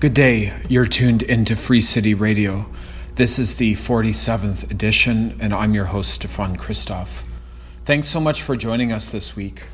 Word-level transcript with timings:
Good 0.00 0.14
day. 0.14 0.52
You're 0.68 0.86
tuned 0.86 1.22
into 1.22 1.56
Free 1.56 1.80
City 1.80 2.14
Radio. 2.14 2.66
This 3.16 3.36
is 3.36 3.56
the 3.56 3.74
47th 3.74 4.70
edition, 4.70 5.36
and 5.40 5.52
I'm 5.52 5.74
your 5.74 5.86
host, 5.86 6.12
Stefan 6.12 6.56
Christoff. 6.56 7.24
Thanks 7.84 8.06
so 8.06 8.20
much 8.20 8.40
for 8.40 8.54
joining 8.54 8.92
us 8.92 9.10
this 9.10 9.34
week. 9.34 9.64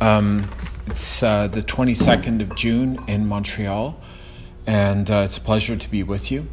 Um, 0.00 0.50
it's 0.88 1.22
uh, 1.22 1.46
the 1.46 1.62
22nd 1.62 2.42
of 2.42 2.56
June 2.56 2.98
in 3.06 3.28
Montreal, 3.28 3.96
and 4.66 5.08
uh, 5.08 5.22
it's 5.26 5.38
a 5.38 5.40
pleasure 5.40 5.76
to 5.76 5.88
be 5.88 6.02
with 6.02 6.32
you. 6.32 6.48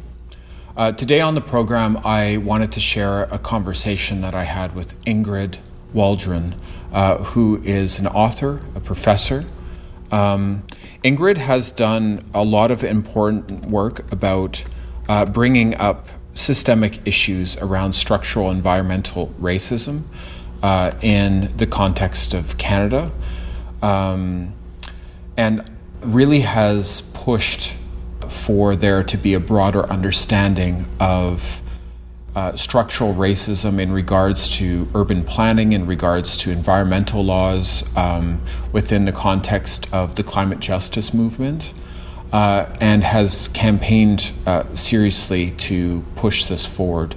Uh, 0.76 0.92
today 0.92 1.20
on 1.20 1.34
the 1.34 1.40
program, 1.40 1.98
I 2.04 2.36
wanted 2.36 2.70
to 2.70 2.78
share 2.78 3.24
a 3.24 3.38
conversation 3.40 4.20
that 4.20 4.36
I 4.36 4.44
had 4.44 4.76
with 4.76 4.96
Ingrid 5.06 5.58
Waldron, 5.92 6.54
uh, 6.92 7.16
who 7.24 7.60
is 7.64 7.98
an 7.98 8.06
author, 8.06 8.60
a 8.76 8.80
professor. 8.80 9.44
Um, 10.10 10.64
Ingrid 11.04 11.38
has 11.38 11.72
done 11.72 12.24
a 12.34 12.44
lot 12.44 12.70
of 12.70 12.82
important 12.82 13.66
work 13.66 14.10
about 14.10 14.64
uh, 15.08 15.24
bringing 15.24 15.74
up 15.76 16.08
systemic 16.34 17.06
issues 17.06 17.56
around 17.58 17.94
structural 17.94 18.50
environmental 18.50 19.34
racism 19.40 20.04
uh, 20.62 20.92
in 21.02 21.48
the 21.56 21.66
context 21.66 22.34
of 22.34 22.58
Canada, 22.58 23.10
um, 23.82 24.52
and 25.36 25.64
really 26.00 26.40
has 26.40 27.02
pushed 27.14 27.76
for 28.28 28.76
there 28.76 29.02
to 29.02 29.16
be 29.16 29.34
a 29.34 29.40
broader 29.40 29.88
understanding 29.90 30.86
of 31.00 31.62
uh, 32.34 32.54
structural 32.54 33.14
racism 33.14 33.80
in 33.80 33.90
regards 33.90 34.48
to 34.48 34.88
urban 34.94 35.24
planning, 35.24 35.72
in 35.72 35.86
regards 35.86 36.36
to 36.36 36.50
environmental 36.50 37.24
laws 37.24 37.84
um, 37.96 38.40
within 38.72 39.04
the 39.04 39.12
context 39.12 39.92
of 39.92 40.14
the 40.14 40.22
climate 40.22 40.60
justice 40.60 41.12
movement, 41.12 41.72
uh, 42.32 42.66
and 42.80 43.02
has 43.02 43.48
campaigned 43.48 44.32
uh, 44.46 44.62
seriously 44.74 45.50
to 45.52 46.04
push 46.14 46.44
this 46.44 46.64
forward. 46.66 47.16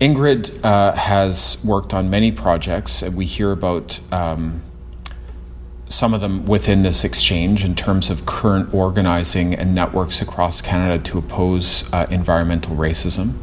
Ingrid 0.00 0.64
uh, 0.64 0.92
has 0.92 1.62
worked 1.62 1.92
on 1.92 2.08
many 2.08 2.32
projects, 2.32 3.02
and 3.02 3.14
we 3.14 3.26
hear 3.26 3.52
about 3.52 4.00
um, 4.10 4.62
some 5.90 6.14
of 6.14 6.22
them 6.22 6.46
within 6.46 6.82
this 6.82 7.04
exchange 7.04 7.64
in 7.64 7.74
terms 7.74 8.08
of 8.08 8.24
current 8.24 8.72
organizing 8.72 9.54
and 9.54 9.74
networks 9.74 10.22
across 10.22 10.62
Canada 10.62 11.02
to 11.02 11.18
oppose 11.18 11.84
uh, 11.92 12.06
environmental 12.10 12.76
racism. 12.76 13.34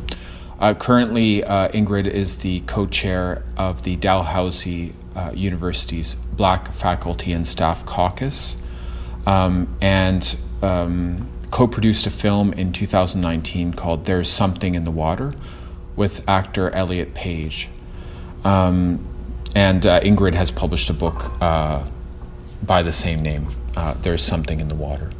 Uh, 0.59 0.73
currently, 0.73 1.43
uh, 1.43 1.69
Ingrid 1.69 2.07
is 2.07 2.39
the 2.39 2.61
co 2.61 2.87
chair 2.87 3.43
of 3.57 3.83
the 3.83 3.95
Dalhousie 3.95 4.93
uh, 5.15 5.31
University's 5.35 6.15
Black 6.15 6.71
Faculty 6.71 7.31
and 7.31 7.47
Staff 7.47 7.85
Caucus 7.85 8.57
um, 9.27 9.75
and 9.81 10.35
um, 10.63 11.27
co 11.51 11.67
produced 11.67 12.07
a 12.07 12.09
film 12.09 12.53
in 12.53 12.73
2019 12.73 13.73
called 13.73 14.05
There's 14.05 14.29
Something 14.29 14.73
in 14.73 14.83
the 14.83 14.91
Water 14.91 15.31
with 15.95 16.27
actor 16.27 16.71
Elliot 16.71 17.13
Page. 17.13 17.69
Um, 18.43 19.05
and 19.55 19.85
uh, 19.85 19.99
Ingrid 20.01 20.33
has 20.33 20.49
published 20.49 20.89
a 20.89 20.93
book 20.93 21.31
uh, 21.39 21.87
by 22.63 22.81
the 22.81 22.93
same 22.93 23.21
name, 23.21 23.47
uh, 23.75 23.93
There's 23.93 24.23
Something 24.23 24.59
in 24.59 24.69
the 24.69 24.75
Water. 24.75 25.11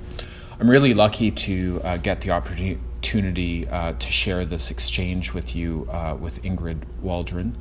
I'm 0.60 0.70
really 0.70 0.96
lucky 0.96 1.30
to 1.30 1.80
get 2.02 2.22
the 2.22 2.32
opportunity 2.32 2.80
opportunity 2.98 3.68
uh, 3.68 3.94
to 3.94 4.12
share 4.12 4.44
this 4.44 4.72
exchange 4.72 5.32
with 5.32 5.56
you 5.56 5.88
uh, 5.92 6.18
with 6.20 6.42
Ingrid 6.42 6.82
Waldron. 7.00 7.56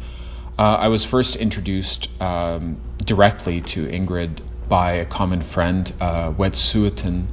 Uh, 0.58 0.76
I 0.80 0.88
was 0.88 1.04
first 1.04 1.36
introduced 1.36 2.08
um, 2.22 2.80
directly 3.04 3.60
to 3.60 3.86
Ingrid 3.86 4.40
by 4.66 4.92
a 4.92 5.04
common 5.04 5.42
friend, 5.42 5.92
uh, 6.00 6.32
Wet'suwet'en 6.32 7.26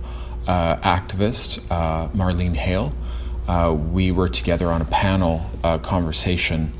uh, 0.48 0.76
activist, 0.78 1.64
uh, 1.72 2.09
Marlene 2.09 2.58
Hale. 2.58 2.94
Uh, 3.48 3.74
we 3.74 4.12
were 4.12 4.28
together 4.28 4.70
on 4.70 4.81
a 4.81 4.86
panel 4.86 5.50
conversation, 5.81 6.74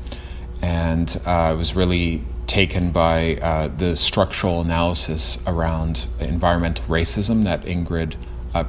and 0.60 1.20
I 1.24 1.52
was 1.54 1.74
really 1.74 2.22
taken 2.46 2.90
by 2.90 3.70
the 3.78 3.96
structural 3.96 4.60
analysis 4.60 5.38
around 5.46 6.06
environmental 6.20 6.84
racism 6.84 7.44
that 7.44 7.64
Ingrid 7.64 8.16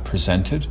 presented. 0.05 0.67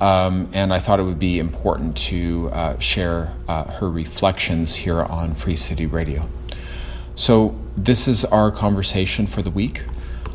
Um, 0.00 0.48
and 0.52 0.72
I 0.72 0.78
thought 0.78 1.00
it 1.00 1.04
would 1.04 1.18
be 1.18 1.38
important 1.38 1.96
to 1.96 2.50
uh, 2.52 2.78
share 2.78 3.32
uh, 3.48 3.64
her 3.64 3.90
reflections 3.90 4.76
here 4.76 5.02
on 5.02 5.34
Free 5.34 5.56
City 5.56 5.86
Radio. 5.86 6.28
So, 7.16 7.58
this 7.76 8.06
is 8.06 8.24
our 8.26 8.52
conversation 8.52 9.26
for 9.26 9.42
the 9.42 9.50
week. 9.50 9.84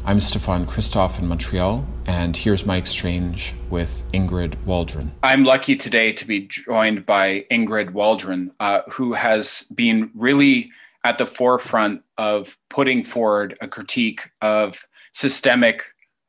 I'm 0.06 0.20
Stefan 0.20 0.68
Christoff 0.68 1.18
in 1.18 1.28
Montreal, 1.28 1.86
and 2.08 2.36
here's 2.36 2.66
my 2.66 2.76
exchange 2.76 3.54
with 3.70 4.04
Ingrid 4.12 4.62
Waldron. 4.66 5.14
I'm 5.24 5.46
lucky 5.46 5.78
today 5.78 6.12
to 6.12 6.28
be 6.28 6.42
joined 6.42 7.06
by 7.06 7.46
Ingrid 7.50 7.94
Waldron, 7.94 8.52
uh, 8.60 8.82
who 8.92 9.14
has 9.14 9.62
been 9.74 10.12
really 10.14 10.72
at 11.06 11.18
the 11.18 11.26
forefront 11.26 12.04
of 12.18 12.58
putting 12.70 13.06
forward 13.06 13.58
a 13.62 13.68
critique 13.70 14.30
of 14.42 14.86
systemic 15.14 15.86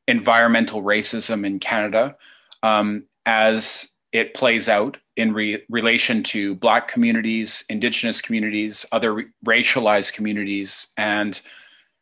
environmental 0.06 0.82
racism 0.82 1.44
in 1.44 1.58
Canada. 1.58 2.16
Um, 2.62 3.06
as 3.26 3.90
it 4.12 4.34
plays 4.34 4.68
out 4.68 4.96
in 5.16 5.32
re- 5.32 5.64
relation 5.68 6.22
to 6.22 6.54
Black 6.56 6.88
communities, 6.88 7.64
Indigenous 7.68 8.20
communities, 8.20 8.86
other 8.92 9.30
racialized 9.44 10.12
communities, 10.12 10.92
and 10.96 11.40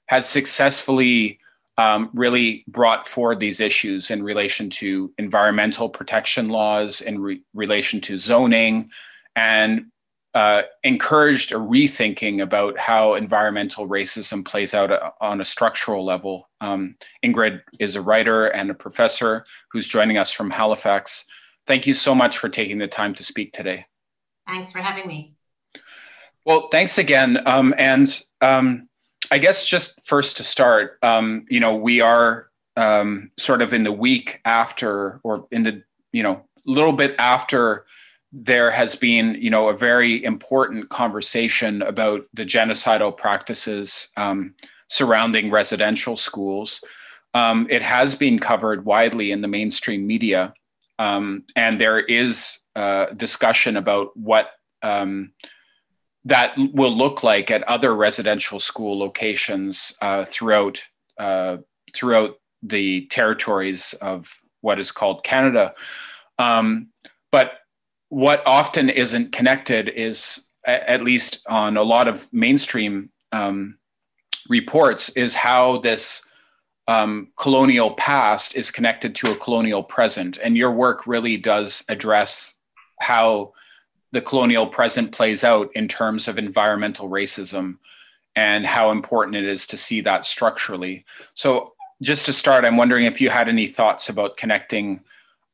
has 0.06 0.28
successfully 0.28 1.38
um, 1.78 2.10
really 2.12 2.64
brought 2.68 3.08
forward 3.08 3.40
these 3.40 3.60
issues 3.60 4.10
in 4.10 4.22
relation 4.22 4.68
to 4.68 5.12
environmental 5.16 5.88
protection 5.88 6.48
laws, 6.48 7.00
in 7.00 7.18
re- 7.18 7.42
relation 7.54 8.00
to 8.02 8.18
zoning, 8.18 8.90
and 9.34 9.86
uh, 10.34 10.62
encouraged 10.82 11.52
a 11.52 11.56
rethinking 11.56 12.42
about 12.42 12.78
how 12.78 13.14
environmental 13.14 13.86
racism 13.86 14.44
plays 14.44 14.72
out 14.72 14.90
a, 14.90 15.12
on 15.20 15.40
a 15.40 15.44
structural 15.44 16.04
level. 16.04 16.48
Um, 16.60 16.96
Ingrid 17.22 17.62
is 17.78 17.96
a 17.96 18.00
writer 18.00 18.46
and 18.46 18.70
a 18.70 18.74
professor 18.74 19.44
who's 19.70 19.86
joining 19.86 20.16
us 20.16 20.32
from 20.32 20.50
Halifax. 20.50 21.26
Thank 21.66 21.86
you 21.86 21.94
so 21.94 22.14
much 22.14 22.38
for 22.38 22.48
taking 22.48 22.78
the 22.78 22.88
time 22.88 23.14
to 23.14 23.24
speak 23.24 23.52
today. 23.52 23.86
Thanks 24.48 24.72
for 24.72 24.78
having 24.78 25.06
me. 25.06 25.34
Well, 26.44 26.68
thanks 26.70 26.98
again. 26.98 27.46
Um, 27.46 27.74
and 27.78 28.20
um, 28.40 28.88
I 29.30 29.38
guess 29.38 29.66
just 29.66 30.00
first 30.06 30.38
to 30.38 30.44
start, 30.44 30.98
um, 31.02 31.46
you 31.48 31.60
know, 31.60 31.76
we 31.76 32.00
are 32.00 32.48
um, 32.76 33.30
sort 33.38 33.62
of 33.62 33.72
in 33.72 33.84
the 33.84 33.92
week 33.92 34.40
after, 34.44 35.20
or 35.22 35.46
in 35.52 35.62
the, 35.62 35.82
you 36.12 36.22
know, 36.22 36.44
little 36.64 36.92
bit 36.92 37.14
after 37.18 37.84
there 38.32 38.70
has 38.70 38.96
been, 38.96 39.36
you 39.38 39.50
know, 39.50 39.68
a 39.68 39.76
very 39.76 40.24
important 40.24 40.88
conversation 40.88 41.82
about 41.82 42.22
the 42.32 42.44
genocidal 42.44 43.16
practices 43.16 44.08
um, 44.16 44.54
surrounding 44.88 45.50
residential 45.50 46.16
schools. 46.16 46.82
Um, 47.34 47.66
it 47.70 47.82
has 47.82 48.14
been 48.14 48.38
covered 48.38 48.84
widely 48.84 49.32
in 49.32 49.42
the 49.42 49.48
mainstream 49.48 50.06
media, 50.06 50.54
um, 50.98 51.44
and 51.56 51.78
there 51.78 52.00
is 52.00 52.58
uh, 52.74 53.06
discussion 53.06 53.76
about 53.76 54.16
what 54.16 54.50
um, 54.82 55.32
that 56.24 56.56
will 56.56 56.96
look 56.96 57.22
like 57.22 57.50
at 57.50 57.62
other 57.64 57.94
residential 57.94 58.60
school 58.60 58.98
locations 58.98 59.94
uh, 60.00 60.24
throughout 60.24 60.82
uh, 61.18 61.58
throughout 61.94 62.36
the 62.62 63.06
territories 63.06 63.94
of 64.00 64.30
what 64.60 64.78
is 64.78 64.92
called 64.92 65.24
Canada. 65.24 65.74
Um, 66.38 66.88
but 67.30 67.52
what 68.12 68.46
often 68.46 68.90
isn't 68.90 69.32
connected 69.32 69.88
is, 69.88 70.44
at 70.66 71.02
least 71.02 71.40
on 71.48 71.78
a 71.78 71.82
lot 71.82 72.08
of 72.08 72.30
mainstream 72.30 73.08
um, 73.32 73.78
reports, 74.50 75.08
is 75.16 75.34
how 75.34 75.78
this 75.78 76.28
um, 76.86 77.28
colonial 77.38 77.92
past 77.94 78.54
is 78.54 78.70
connected 78.70 79.14
to 79.14 79.32
a 79.32 79.36
colonial 79.36 79.82
present. 79.82 80.36
And 80.44 80.58
your 80.58 80.72
work 80.72 81.06
really 81.06 81.38
does 81.38 81.86
address 81.88 82.58
how 83.00 83.54
the 84.10 84.20
colonial 84.20 84.66
present 84.66 85.12
plays 85.12 85.42
out 85.42 85.70
in 85.74 85.88
terms 85.88 86.28
of 86.28 86.36
environmental 86.36 87.08
racism 87.08 87.78
and 88.36 88.66
how 88.66 88.90
important 88.90 89.36
it 89.36 89.44
is 89.44 89.66
to 89.68 89.78
see 89.78 90.02
that 90.02 90.26
structurally. 90.26 91.06
So, 91.34 91.72
just 92.02 92.26
to 92.26 92.34
start, 92.34 92.66
I'm 92.66 92.76
wondering 92.76 93.06
if 93.06 93.22
you 93.22 93.30
had 93.30 93.48
any 93.48 93.68
thoughts 93.68 94.10
about 94.10 94.36
connecting 94.36 95.00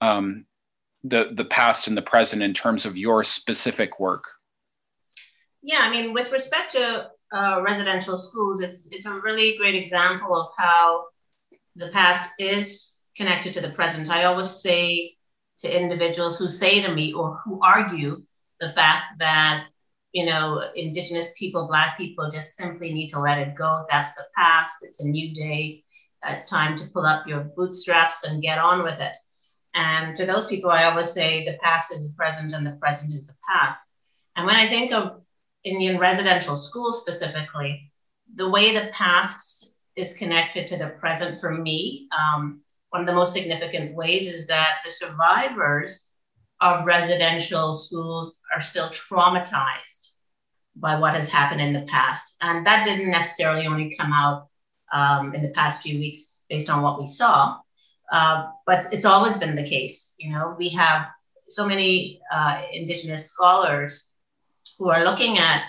um, 0.01 0.45
the 1.05 1.31
the 1.33 1.45
past 1.45 1.87
and 1.87 1.97
the 1.97 2.03
present 2.03 2.43
in 2.43 2.55
terms 2.55 2.85
of 2.85 2.97
your 2.97 3.25
specific 3.25 4.01
work? 4.01 4.25
Yeah, 5.63 5.79
I 5.81 5.91
mean, 5.91 6.13
with 6.13 6.33
respect 6.33 6.73
to 6.73 7.11
uh, 7.33 7.63
residential 7.63 8.17
schools, 8.17 8.61
it's 8.61 8.89
it's 8.91 9.07
a 9.07 9.21
really 9.21 9.57
great 9.57 9.75
example 9.75 10.35
of 10.35 10.49
how 10.57 11.07
the 11.77 11.89
past 11.89 12.31
is 12.39 13.01
connected 13.17 13.55
to 13.55 13.61
the 13.61 13.71
present. 13.71 14.11
I 14.11 14.25
always 14.25 14.51
say 14.51 15.17
to 15.59 15.81
individuals 15.81 16.39
who 16.39 16.49
say 16.49 16.81
to 16.81 16.95
me 16.95 17.13
or 17.13 17.41
who 17.45 17.61
argue 17.63 18.23
the 18.61 18.69
fact 18.71 19.19
that 19.19 19.67
you 20.13 20.25
know 20.25 20.65
indigenous 20.75 21.33
people 21.39 21.67
black 21.67 21.99
people 21.99 22.31
just 22.31 22.57
simply 22.57 22.93
need 22.93 23.09
to 23.09 23.21
let 23.21 23.39
it 23.39 23.55
go 23.55 23.85
that's 23.91 24.13
the 24.15 24.25
past 24.37 24.83
it's 24.83 25.01
a 25.01 25.07
new 25.07 25.35
day 25.35 25.83
it's 26.27 26.47
time 26.47 26.77
to 26.77 26.87
pull 26.87 27.05
up 27.05 27.27
your 27.27 27.41
bootstraps 27.57 28.25
and 28.25 28.43
get 28.43 28.59
on 28.59 28.83
with 28.83 29.01
it 29.01 29.13
And 29.79 30.17
to 30.17 30.27
those 30.27 30.49
people, 30.49 30.73
I 30.73 30.85
always 30.85 31.13
say 31.13 31.45
the 31.45 31.57
past 31.63 31.95
is 31.95 32.03
the 32.05 32.15
present 32.17 32.53
and 32.53 32.67
the 32.67 32.73
present 32.73 33.15
is 33.15 33.29
the 33.29 33.37
past. 33.49 33.99
And 34.35 34.45
when 34.45 34.57
I 34.57 34.67
think 34.67 34.93
of 34.93 35.23
Indian 35.63 35.99
residential 35.99 36.57
schools 36.57 37.01
specifically, 37.01 37.93
the 38.35 38.49
way 38.49 38.75
the 38.75 38.91
past 38.93 39.77
is 39.95 40.19
connected 40.19 40.67
to 40.67 40.77
the 40.77 40.89
present 40.89 41.41
for 41.41 41.53
me, 41.53 42.09
um, 42.19 42.61
one 42.91 43.03
of 43.03 43.07
the 43.07 43.15
most 43.15 43.33
significant 43.33 43.95
ways 43.95 44.27
is 44.27 44.49
that 44.49 44.79
the 44.85 44.91
survivors 44.91 46.09
of 46.61 46.85
residential 46.85 47.73
schools 47.73 48.41
are 48.53 48.61
still 48.61 48.89
traumatized 48.89 50.09
by 50.75 50.99
what 50.99 51.15
has 51.15 51.29
happened 51.29 51.61
in 51.61 51.73
the 51.73 51.83
past. 51.83 52.35
And 52.41 52.67
that 52.67 52.85
didn't 52.85 53.13
necessarily 53.13 53.69
only 53.69 53.95
come 53.97 54.13
out 54.13 54.49
um, 54.93 55.37
in 55.37 55.43
the 55.43 55.51
past 55.51 55.83
few 55.83 56.01
weeks 56.01 56.41
based 56.51 56.69
on 56.69 56.83
what 56.83 56.99
we 56.99 57.07
saw, 57.07 57.59
uh, 58.11 58.51
but 58.67 58.87
it's 58.93 59.05
always 59.05 59.37
been 59.37 59.55
the 59.55 59.63
case. 59.63 60.15
You 60.19 60.33
know, 60.33 60.55
we 60.59 60.71
have 60.71 61.07
so 61.49 61.67
many 61.67 62.21
uh, 62.33 62.63
Indigenous 62.73 63.31
scholars 63.31 64.11
who 64.79 64.91
are 64.91 65.05
looking 65.05 65.39
at 65.39 65.65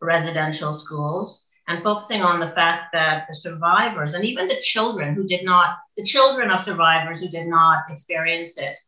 residential 0.00 0.72
schools 0.72 1.44
and 1.68 1.82
focusing 1.82 2.22
on 2.22 2.40
the 2.40 2.50
fact 2.50 2.92
that 2.92 3.26
the 3.28 3.34
survivors 3.34 4.14
and 4.14 4.24
even 4.24 4.46
the 4.46 4.60
children 4.60 5.14
who 5.14 5.26
did 5.26 5.44
not, 5.44 5.76
the 5.96 6.02
children 6.02 6.50
of 6.50 6.64
survivors 6.64 7.20
who 7.20 7.28
did 7.28 7.46
not 7.46 7.84
experience 7.88 8.58
it, 8.58 8.78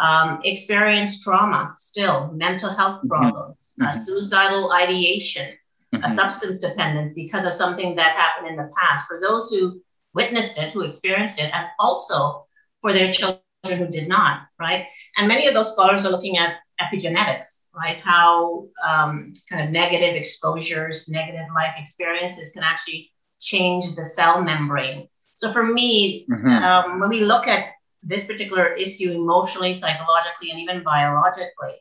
um, 0.00 0.40
experience 0.44 1.22
trauma 1.22 1.74
still, 1.78 2.32
mental 2.32 2.74
health 2.74 2.98
mm-hmm. 2.98 3.08
problems, 3.08 3.74
mm-hmm. 3.80 3.90
suicidal 3.90 4.72
ideation, 4.72 5.52
mm-hmm. 5.94 6.04
a 6.04 6.08
substance 6.08 6.58
dependence 6.58 7.12
because 7.14 7.44
of 7.44 7.54
something 7.54 7.94
that 7.96 8.16
happened 8.16 8.48
in 8.48 8.56
the 8.56 8.70
past. 8.76 9.06
For 9.06 9.20
those 9.20 9.50
who 9.50 9.80
witnessed 10.14 10.58
it, 10.58 10.70
who 10.70 10.82
experienced 10.82 11.38
it, 11.38 11.54
and 11.54 11.66
also 11.78 12.46
for 12.82 12.92
their 12.92 13.10
children 13.10 13.40
who 13.64 13.86
did 13.86 14.08
not, 14.08 14.42
right? 14.58 14.86
And 15.16 15.28
many 15.28 15.46
of 15.46 15.54
those 15.54 15.72
scholars 15.72 16.04
are 16.04 16.10
looking 16.10 16.36
at 16.36 16.56
epigenetics, 16.80 17.66
right? 17.74 17.98
How 17.98 18.66
um, 18.86 19.32
kind 19.48 19.64
of 19.64 19.70
negative 19.70 20.16
exposures, 20.16 21.08
negative 21.08 21.46
life 21.54 21.74
experiences 21.78 22.52
can 22.52 22.64
actually 22.64 23.10
change 23.40 23.94
the 23.94 24.04
cell 24.04 24.42
membrane. 24.42 25.08
So 25.36 25.50
for 25.52 25.64
me, 25.64 26.26
mm-hmm. 26.30 26.48
um, 26.48 27.00
when 27.00 27.08
we 27.08 27.20
look 27.20 27.46
at 27.46 27.66
this 28.02 28.24
particular 28.24 28.72
issue 28.72 29.12
emotionally, 29.12 29.74
psychologically, 29.74 30.50
and 30.50 30.60
even 30.60 30.82
biologically, 30.82 31.74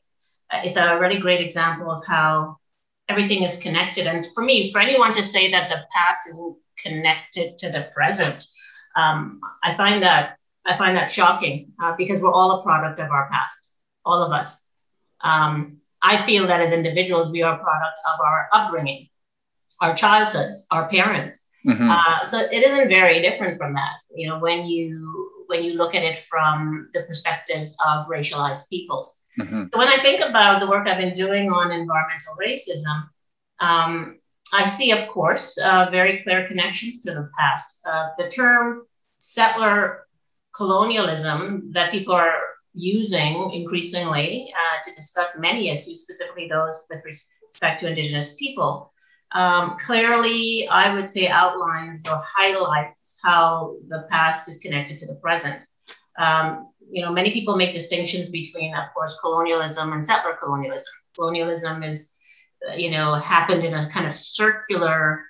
uh, 0.52 0.62
it's 0.64 0.78
a 0.78 1.00
really 1.00 1.20
great 1.20 1.42
example 1.42 1.90
of 1.92 2.06
how 2.06 2.58
everything 3.10 3.44
is 3.44 3.58
connected. 3.58 4.08
And 4.08 4.28
for 4.34 4.44
me, 4.44 4.72
for 4.72 4.80
anyone 4.80 5.14
to 5.14 5.24
say 5.24 5.52
that 5.52 5.70
the 5.70 5.82
past 5.96 6.22
isn't 6.30 6.58
connected 6.84 7.58
to 7.60 7.70
the 7.70 7.90
present, 7.94 8.46
um, 8.96 9.40
I 9.64 9.74
find 9.74 10.04
that 10.04 10.38
I 10.66 10.78
find 10.78 10.96
that 10.96 11.10
shocking 11.10 11.74
uh, 11.82 11.96
because 11.98 12.22
we're 12.22 12.32
all 12.32 12.60
a 12.60 12.64
product 12.64 13.00
of 13.00 13.10
our 13.10 13.30
past, 13.32 13.74
all 14.06 14.22
of 14.22 14.32
us. 14.32 14.70
Um, 15.22 15.78
I 16.02 16.18
feel 16.18 16.48
that 16.48 16.62
as 16.62 16.72
individuals, 16.72 17.32
we 17.32 17.44
are 17.44 17.56
a 17.56 17.64
product 17.64 18.00
of 18.12 18.20
our 18.20 18.50
upbringing, 18.54 19.08
our 19.80 19.96
childhoods, 19.96 20.66
our 20.72 20.88
parents. 20.90 21.48
Mm-hmm. 21.66 21.90
Uh, 21.90 22.24
so 22.26 22.40
it 22.40 22.64
isn't 22.64 22.90
very 22.90 23.22
different 23.22 23.58
from 23.58 23.74
that. 23.74 23.94
You 24.16 24.30
know, 24.30 24.40
when 24.40 24.66
you 24.66 25.46
when 25.48 25.64
you 25.64 25.74
look 25.74 25.94
at 25.94 26.04
it 26.04 26.18
from 26.18 26.90
the 26.94 27.04
perspectives 27.04 27.76
of 27.86 28.08
racialized 28.08 28.70
peoples. 28.70 29.22
Mm-hmm. 29.40 29.66
So 29.72 29.78
when 29.78 29.90
I 29.90 29.98
think 29.98 30.22
about 30.22 30.62
the 30.62 30.68
work 30.68 30.88
I've 30.88 30.98
been 30.98 31.14
doing 31.14 31.52
on 31.52 31.72
environmental 31.72 32.36
racism, 32.42 33.10
um, 33.60 34.20
I 34.54 34.66
see, 34.66 34.92
of 34.92 35.08
course, 35.08 35.58
uh, 35.58 35.90
very 35.92 36.24
clear 36.24 36.48
connections 36.48 37.02
to 37.04 37.14
the 37.14 37.30
past. 37.38 37.80
Uh, 37.86 38.10
the 38.18 38.30
term 38.30 38.86
settler 39.20 40.08
colonialism 40.56 41.72
that 41.72 41.92
people 41.92 42.14
are 42.14 42.40
using 42.74 43.52
increasingly 43.52 44.54
uh, 44.58 44.84
to 44.84 44.96
discuss 44.96 45.38
many 45.38 45.70
issues, 45.70 46.02
specifically 46.02 46.48
those 46.48 46.76
with 46.90 47.02
respect 47.06 47.82
to 47.82 47.88
Indigenous 47.88 48.36
people, 48.36 48.92
um, 49.34 49.78
clearly, 49.80 50.68
I 50.68 50.94
would 50.94 51.10
say, 51.10 51.28
outlines 51.28 52.04
or 52.08 52.22
highlights 52.24 53.18
how 53.24 53.76
the 53.88 54.06
past 54.10 54.50
is 54.50 54.60
connected 54.60 54.98
to 55.00 55.08
the 55.08 55.16
present. 55.16 55.64
Um, 56.18 56.70
you 56.90 57.02
know, 57.02 57.12
many 57.12 57.32
people 57.32 57.56
make 57.56 57.72
distinctions 57.74 58.30
between, 58.30 58.76
of 58.76 58.94
course, 58.94 59.18
colonialism 59.22 59.94
and 59.94 60.04
settler 60.04 60.38
colonialism. 60.42 60.94
Colonialism 61.16 61.84
is, 61.84 62.14
uh, 62.70 62.74
you 62.74 62.92
know, 62.92 63.16
happened 63.16 63.64
in 63.64 63.74
a 63.74 63.90
kind 63.90 64.06
of 64.06 64.14
circular 64.14 65.24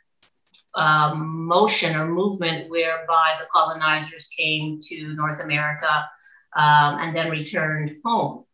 um, 0.75 1.45
motion 1.45 1.95
or 1.95 2.07
movement 2.07 2.69
whereby 2.69 3.35
the 3.39 3.47
colonizers 3.53 4.27
came 4.27 4.79
to 4.81 5.13
North 5.15 5.39
America 5.39 6.09
um, 6.56 7.00
and 7.00 7.15
then 7.15 7.29
returned 7.29 7.95
home. 8.03 8.45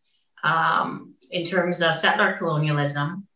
Um, 0.43 1.15
in 1.31 1.43
terms 1.43 1.81
of 1.81 1.95
settler 1.95 2.37
colonialism, 2.37 3.27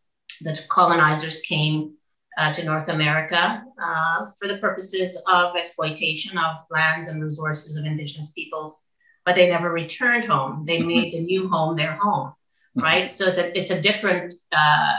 the 0.41 0.57
colonizers 0.69 1.41
came 1.41 1.95
uh, 2.37 2.53
to 2.53 2.63
North 2.63 2.87
America 2.87 3.63
uh, 3.81 4.27
for 4.39 4.47
the 4.47 4.57
purposes 4.57 5.19
of 5.31 5.55
exploitation 5.55 6.37
of 6.37 6.57
lands 6.69 7.09
and 7.09 7.23
resources 7.23 7.77
of 7.77 7.85
indigenous 7.85 8.31
peoples, 8.31 8.81
but 9.25 9.35
they 9.35 9.49
never 9.49 9.71
returned 9.71 10.25
home. 10.25 10.65
They 10.65 10.79
mm-hmm. 10.79 10.87
made 10.87 11.13
the 11.13 11.21
new 11.21 11.49
home 11.49 11.75
their 11.75 11.93
home, 11.93 12.29
mm-hmm. 12.29 12.81
right? 12.81 13.17
So 13.17 13.25
it's 13.25 13.37
a 13.37 13.57
it's 13.57 13.71
a 13.71 13.81
different 13.81 14.33
uh, 14.51 14.97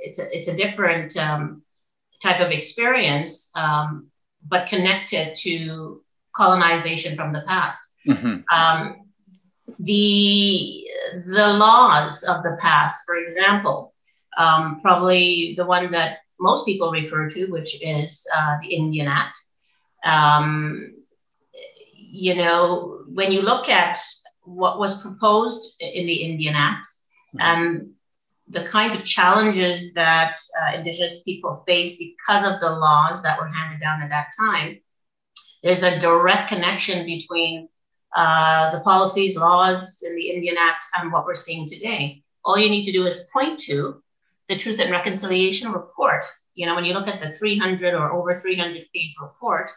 it's 0.00 0.18
a 0.18 0.36
it's 0.36 0.48
a 0.48 0.56
different 0.56 1.16
um, 1.16 1.62
type 2.22 2.40
of 2.40 2.50
experience, 2.50 3.50
um, 3.54 4.08
but 4.48 4.66
connected 4.66 5.36
to 5.36 6.02
colonization 6.34 7.16
from 7.16 7.32
the 7.32 7.42
past. 7.46 7.80
Mm-hmm. 8.06 8.40
Um, 8.56 8.96
the 9.78 10.86
the 11.26 11.52
laws 11.52 12.22
of 12.24 12.42
the 12.42 12.56
past, 12.60 13.02
for 13.06 13.16
example, 13.16 13.94
um, 14.38 14.80
probably 14.80 15.54
the 15.56 15.66
one 15.66 15.90
that 15.92 16.18
most 16.40 16.66
people 16.66 16.90
refer 16.90 17.30
to, 17.30 17.46
which 17.46 17.80
is 17.82 18.26
uh, 18.34 18.56
the 18.60 18.74
Indian 18.74 19.08
Act. 19.08 19.38
Um, 20.04 20.94
you 21.94 22.34
know, 22.34 23.04
when 23.06 23.32
you 23.32 23.42
look 23.42 23.68
at 23.68 23.98
what 24.42 24.78
was 24.78 25.00
proposed 25.00 25.76
in 25.80 26.06
the 26.06 26.14
Indian 26.14 26.54
Act 26.54 26.86
and 27.38 27.90
the 28.52 28.64
kinds 28.64 28.94
of 28.94 29.04
challenges 29.04 29.94
that 29.94 30.36
uh, 30.60 30.76
Indigenous 30.76 31.22
people 31.22 31.64
face 31.66 31.96
because 31.96 32.44
of 32.44 32.60
the 32.60 32.70
laws 32.70 33.22
that 33.22 33.38
were 33.38 33.48
handed 33.48 33.80
down 33.80 34.02
at 34.02 34.10
that 34.10 34.28
time, 34.38 34.78
there's 35.62 35.82
a 35.82 35.98
direct 35.98 36.48
connection 36.48 37.06
between 37.06 37.68
uh, 38.14 38.70
the 38.70 38.80
policies, 38.80 39.36
laws 39.36 40.02
in 40.06 40.14
the 40.14 40.30
Indian 40.30 40.56
Act 40.58 40.84
and 40.98 41.12
what 41.12 41.24
we're 41.24 41.34
seeing 41.34 41.66
today. 41.66 42.22
All 42.44 42.58
you 42.58 42.68
need 42.68 42.84
to 42.84 42.92
do 42.92 43.06
is 43.06 43.26
point 43.32 43.58
to 43.60 44.02
the 44.48 44.56
Truth 44.56 44.80
and 44.80 44.90
Reconciliation 44.90 45.72
report. 45.72 46.24
You 46.54 46.66
know, 46.66 46.74
when 46.74 46.84
you 46.84 46.92
look 46.92 47.08
at 47.08 47.20
the 47.20 47.32
300 47.32 47.94
or 47.94 48.12
over 48.12 48.34
300 48.34 48.84
page 48.94 49.14
report 49.22 49.70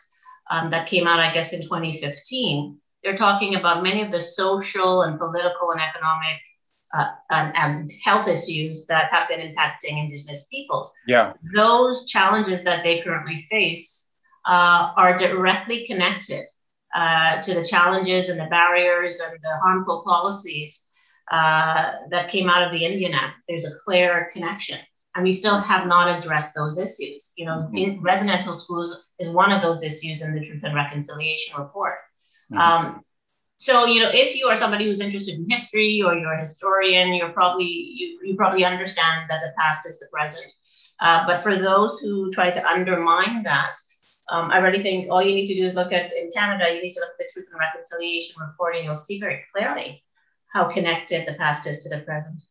um, 0.52 0.70
that 0.72 0.88
came 0.88 1.08
out, 1.08 1.22
I 1.22 1.32
guess, 1.32 1.54
in 1.54 1.62
2015, 1.62 2.78
they're 3.04 3.16
talking 3.16 3.56
about 3.56 3.84
many 3.84 4.02
of 4.02 4.12
the 4.12 4.20
social 4.20 5.04
and 5.04 5.18
political 5.18 5.72
and 5.72 5.80
economic 5.80 6.42
uh, 6.94 7.08
and, 7.32 7.56
and, 7.56 7.92
health 8.04 8.28
issues 8.28 8.86
that 8.86 9.12
have 9.12 9.28
been 9.28 9.40
impacting 9.40 10.00
Indigenous 10.00 10.46
peoples. 10.46 10.92
Yeah. 11.08 11.34
Those 11.54 12.06
challenges 12.06 12.64
that 12.64 12.84
they 12.84 13.02
currently 13.02 13.42
face 13.50 14.14
uh, 14.46 14.92
are 14.96 15.18
directly 15.18 15.86
connected 15.88 16.46
uh, 16.96 17.42
to 17.42 17.54
the 17.54 17.64
challenges 17.64 18.30
and 18.30 18.40
the 18.40 18.46
barriers 18.46 19.20
and 19.20 19.38
the 19.42 19.58
harmful 19.62 20.04
policies 20.06 20.86
uh, 21.32 21.94
that 22.10 22.30
came 22.30 22.50
out 22.50 22.64
of 22.64 22.72
the 22.72 22.86
Indian 22.86 23.14
Act. 23.14 23.36
There's 23.48 23.66
a 23.66 23.76
clear 23.84 24.30
connection. 24.32 24.80
And 25.16 25.24
we 25.24 25.32
still 25.32 25.58
have 25.58 25.88
not 25.88 26.18
addressed 26.18 26.54
those 26.56 26.78
issues. 26.78 27.34
You 27.38 27.46
know, 27.46 27.70
mm-hmm. 27.74 28.02
residential 28.02 28.54
schools 28.54 29.06
is 29.18 29.30
one 29.30 29.52
of 29.52 29.62
those 29.62 29.82
issues 29.82 30.22
in 30.22 30.36
the 30.36 30.46
Truth 30.46 30.64
and 30.64 30.76
Reconciliation 30.76 31.58
report. 31.58 31.96
Mm-hmm. 32.52 32.62
Um, 32.62 33.02
so 33.58 33.86
you 33.86 34.02
know 34.02 34.10
if 34.14 34.36
you 34.36 34.48
are 34.48 34.56
somebody 34.56 34.86
who's 34.86 35.00
interested 35.00 35.36
in 35.36 35.50
history 35.50 36.02
or 36.02 36.14
you're 36.16 36.34
a 36.34 36.40
historian 36.40 37.14
you're 37.14 37.32
probably 37.32 37.66
you, 37.66 38.20
you 38.24 38.36
probably 38.36 38.66
understand 38.66 39.30
that 39.30 39.42
the 39.42 39.54
past 39.58 39.88
is 39.88 40.00
the 40.00 40.08
present 40.12 40.52
uh, 41.02 41.26
but 41.26 41.42
for 41.42 41.58
those 41.58 42.00
who 42.00 42.32
try 42.32 42.50
to 42.50 42.66
undermine 42.68 43.44
that 43.44 43.76
um, 44.30 44.50
I 44.52 44.58
really 44.58 44.82
think 44.82 45.12
all 45.12 45.22
you 45.22 45.36
need 45.36 45.48
to 45.48 45.56
do 45.56 45.66
is 45.66 45.76
look 45.76 45.94
at 45.94 46.12
in 46.12 46.32
Canada, 46.32 46.74
you 46.74 46.82
need 46.82 46.94
to 46.94 47.00
look 47.00 47.10
at 47.12 47.18
the 47.20 47.30
Truth 47.32 47.48
and 47.52 47.60
Reconciliation 47.60 48.42
report, 48.42 48.76
and 48.76 48.86
you'll 48.86 48.96
see 48.96 49.20
very 49.20 49.44
clearly 49.54 50.04
how 50.52 50.66
connected 50.66 51.28
the 51.28 51.34
past 51.34 51.68
is 51.68 51.84
to 51.84 51.90
the 51.90 52.00
present. 52.00 52.42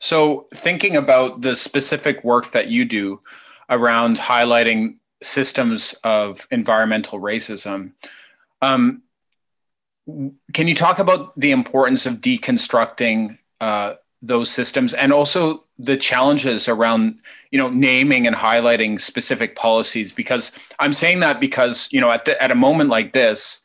So, 0.00 0.48
thinking 0.54 0.96
about 0.96 1.42
the 1.42 1.54
specific 1.54 2.24
work 2.24 2.50
that 2.50 2.68
you 2.68 2.84
do 2.84 3.20
around 3.70 4.18
highlighting 4.18 4.96
systems 5.22 5.94
of 6.02 6.48
environmental 6.50 7.20
racism, 7.20 7.92
um, 8.60 9.02
can 10.52 10.68
you 10.68 10.74
talk 10.74 10.98
about 10.98 11.38
the 11.38 11.50
importance 11.50 12.06
of 12.06 12.20
deconstructing 12.20 13.38
uh, 13.60 13.94
those 14.22 14.50
systems 14.50 14.94
and 14.94 15.12
also 15.12 15.64
the 15.78 15.96
challenges 15.96 16.68
around 16.68 17.18
you 17.50 17.58
know 17.58 17.68
naming 17.68 18.26
and 18.26 18.36
highlighting 18.36 19.00
specific 19.00 19.56
policies? 19.56 20.12
Because 20.12 20.56
i'm 20.78 20.92
saying 20.92 21.20
that 21.20 21.40
because 21.40 21.92
you 21.92 22.00
know 22.00 22.10
at 22.10 22.24
the, 22.24 22.40
at 22.42 22.50
a 22.50 22.54
moment 22.54 22.90
like 22.90 23.12
this 23.12 23.64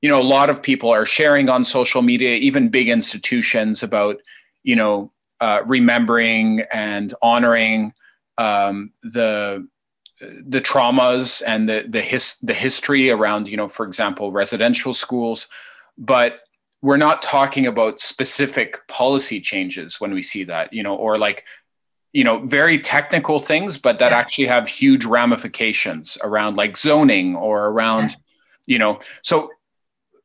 you 0.00 0.08
know, 0.08 0.20
a 0.20 0.24
lot 0.24 0.48
of 0.48 0.62
people 0.62 0.90
are 0.90 1.04
sharing 1.04 1.48
on 1.50 1.64
social 1.64 2.02
media, 2.02 2.34
even 2.36 2.68
big 2.68 2.88
institutions, 2.88 3.82
about 3.82 4.16
you 4.62 4.76
know 4.76 5.12
uh, 5.40 5.62
remembering 5.66 6.62
and 6.72 7.14
honoring 7.22 7.92
um, 8.38 8.92
the 9.02 9.66
the 10.20 10.60
traumas 10.60 11.42
and 11.46 11.68
the 11.68 11.84
the 11.88 12.00
his 12.00 12.36
the 12.40 12.54
history 12.54 13.10
around 13.10 13.48
you 13.48 13.56
know 13.56 13.68
for 13.68 13.86
example 13.86 14.32
residential 14.32 14.92
schools 14.92 15.48
but 16.00 16.40
we're 16.82 16.96
not 16.96 17.22
talking 17.22 17.66
about 17.66 18.00
specific 18.00 18.78
policy 18.88 19.40
changes 19.40 20.00
when 20.00 20.12
we 20.12 20.22
see 20.22 20.44
that 20.44 20.72
you 20.72 20.82
know 20.82 20.96
or 20.96 21.18
like 21.18 21.44
you 22.12 22.24
know 22.24 22.44
very 22.46 22.78
technical 22.78 23.38
things 23.38 23.78
but 23.78 23.98
that 23.98 24.10
yes. 24.10 24.26
actually 24.26 24.46
have 24.46 24.66
huge 24.66 25.04
ramifications 25.04 26.18
around 26.22 26.56
like 26.56 26.76
zoning 26.76 27.36
or 27.36 27.66
around 27.66 28.16
you 28.66 28.78
know 28.78 28.98
so 29.22 29.50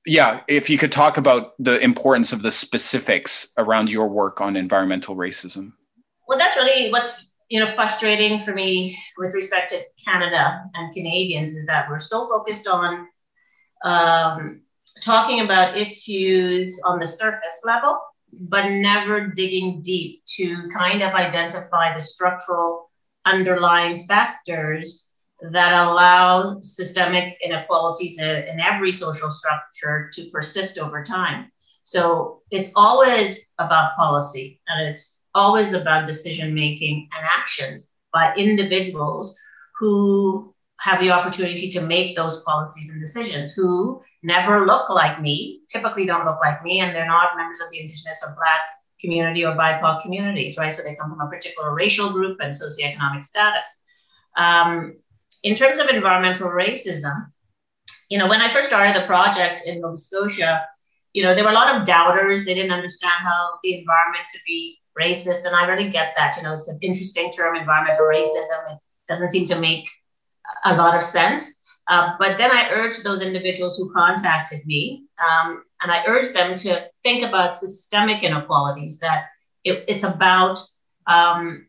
yeah 0.06 0.42
if 0.48 0.70
you 0.70 0.78
could 0.78 0.92
talk 0.92 1.18
about 1.18 1.54
the 1.60 1.78
importance 1.80 2.32
of 2.32 2.42
the 2.42 2.52
specifics 2.52 3.54
around 3.58 3.90
your 3.90 4.08
work 4.08 4.42
on 4.42 4.56
environmental 4.56 5.16
racism 5.16 5.74
well 6.28 6.40
that's 6.40 6.56
really 6.56 6.90
what's 6.90 7.34
you 7.50 7.60
know 7.60 7.68
frustrating 7.68 8.40
for 8.40 8.54
me 8.54 8.98
with 9.18 9.34
respect 9.36 9.70
to 9.70 9.80
canada 10.04 10.64
and 10.74 10.94
canadians 10.94 11.54
is 11.54 11.66
that 11.66 11.88
we're 11.90 12.00
so 12.00 12.28
focused 12.28 12.68
on 12.68 13.08
um, 13.84 14.62
talking 15.02 15.42
about 15.42 15.78
issues 15.78 16.82
on 16.86 17.00
the 17.00 17.08
surface 17.08 17.62
level 17.66 18.00
but 18.42 18.70
never 18.70 19.28
digging 19.28 19.82
deep 19.82 20.22
to 20.26 20.70
kind 20.78 21.02
of 21.02 21.14
identify 21.14 21.94
the 21.94 22.02
structural 22.02 22.90
underlying 23.26 24.06
factors 24.08 25.08
that 25.52 25.74
allow 25.74 26.60
systemic 26.62 27.38
inequalities 27.44 28.20
in 28.20 28.60
every 28.60 28.92
social 28.92 29.30
structure 29.32 30.10
to 30.14 30.30
persist 30.32 30.78
over 30.78 31.04
time. 31.04 31.52
So 31.84 32.42
it's 32.52 32.70
always 32.76 33.54
about 33.60 33.96
policy 33.96 34.60
and 34.68 34.88
it's 34.88 35.22
always 35.36 35.74
about 35.74 36.08
decision 36.08 36.54
making 36.54 37.10
and 37.16 37.26
actions 37.26 37.92
by 38.14 38.34
individuals 38.36 39.38
who 39.80 40.55
have 40.80 41.00
the 41.00 41.12
opportunity 41.12 41.70
to 41.70 41.82
make 41.82 42.16
those 42.16 42.44
policies 42.44 42.90
and 42.90 43.00
decisions, 43.00 43.54
who 43.54 44.02
never 44.24 44.66
look 44.66 44.90
like 44.90 45.22
me, 45.22 45.62
typically 45.68 46.06
don't 46.06 46.26
look 46.26 46.40
like 46.44 46.64
me, 46.64 46.82
and 46.82 46.96
they're 46.96 47.06
not 47.06 47.38
members 47.38 47.62
of 47.62 47.70
the 47.72 47.80
Indigenous 47.80 48.24
or 48.26 48.36
Black 48.36 48.62
community 49.00 49.46
or 49.46 49.56
BIPOC 49.56 50.02
communities, 50.02 50.58
right? 50.58 50.74
So 50.74 50.84
they 50.84 50.96
come 50.96 51.10
from 51.10 51.22
a 51.22 51.30
particular 51.30 51.74
racial 51.74 52.12
group 52.12 52.40
and 52.42 52.54
socioeconomic 52.54 53.24
status. 53.24 53.84
Um, 54.38 54.96
in 55.44 55.56
terms 55.56 55.80
of 55.80 55.88
environmental 55.88 56.50
racism, 56.50 57.28
you 58.10 58.18
know, 58.18 58.28
when 58.28 58.42
I 58.42 58.52
first 58.52 58.68
started 58.68 58.96
the 58.96 59.06
project 59.06 59.64
in 59.66 59.82
Nova 59.82 59.98
Scotia, 59.98 60.66
you 61.14 61.24
know, 61.24 61.34
there 61.34 61.44
were 61.44 61.52
a 61.52 61.56
lot 61.56 61.76
of 61.76 61.86
doubters. 61.86 62.46
They 62.46 62.54
didn't 62.54 62.72
understand 62.72 63.14
how 63.20 63.60
the 63.64 63.80
environment 63.80 64.26
could 64.32 64.42
be 64.46 64.80
racist. 65.00 65.46
And 65.46 65.56
I 65.56 65.66
really 65.66 65.90
get 65.90 66.14
that. 66.18 66.36
You 66.38 66.44
know, 66.44 66.54
it's 66.54 66.68
an 66.68 66.80
interesting 66.82 67.32
term, 67.32 67.56
environmental 67.56 68.06
racism. 68.06 68.74
It 68.74 68.80
doesn't 69.08 69.32
seem 69.32 69.46
to 69.48 69.60
make 69.60 69.86
a 70.66 70.76
lot 70.76 70.96
of 70.96 71.04
sense. 71.04 71.52
Uh, 71.88 72.14
but 72.18 72.38
then 72.38 72.52
I 72.52 72.70
urged 72.72 73.04
those 73.04 73.22
individuals 73.22 73.78
who 73.78 73.94
contacted 73.94 74.66
me, 74.66 75.06
um, 75.20 75.64
and 75.82 75.92
I 75.92 76.04
urged 76.08 76.34
them 76.34 76.56
to 76.58 76.90
think 77.04 77.24
about 77.24 77.56
systemic 77.56 78.24
inequalities. 78.24 79.00
That 79.00 79.26
it, 79.64 79.86
it's 79.88 80.04
about 80.04 80.60
um, 81.06 81.68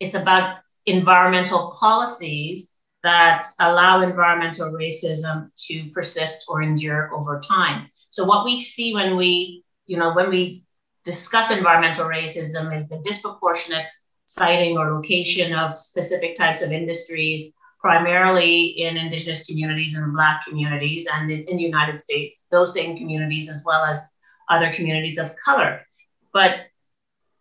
it's 0.00 0.14
about 0.14 0.58
environmental 0.86 1.76
policies 1.78 2.70
that 3.02 3.46
allow 3.60 4.00
environmental 4.00 4.72
racism 4.72 5.50
to 5.56 5.90
persist 5.90 6.46
or 6.48 6.62
endure 6.62 7.14
over 7.14 7.38
time. 7.38 7.88
So 8.08 8.24
what 8.24 8.46
we 8.46 8.58
see 8.60 8.94
when 8.94 9.16
we, 9.16 9.62
you 9.86 9.98
know, 9.98 10.14
when 10.14 10.30
we 10.30 10.64
discuss 11.04 11.50
environmental 11.50 12.06
racism 12.06 12.74
is 12.74 12.88
the 12.88 13.02
disproportionate 13.04 13.90
siting 14.24 14.78
or 14.78 14.90
location 14.90 15.54
of 15.54 15.76
specific 15.76 16.34
types 16.34 16.62
of 16.62 16.72
industries, 16.72 17.52
primarily 17.84 18.64
in 18.84 18.96
indigenous 18.96 19.44
communities 19.44 19.94
and 19.94 20.14
black 20.14 20.42
communities, 20.48 21.06
and 21.14 21.30
in, 21.30 21.40
in 21.50 21.58
the 21.58 21.62
United 21.62 22.00
States, 22.00 22.46
those 22.50 22.72
same 22.72 22.96
communities 22.96 23.50
as 23.50 23.62
well 23.66 23.84
as 23.84 24.02
other 24.48 24.72
communities 24.74 25.18
of 25.18 25.36
color. 25.36 25.82
But 26.32 26.52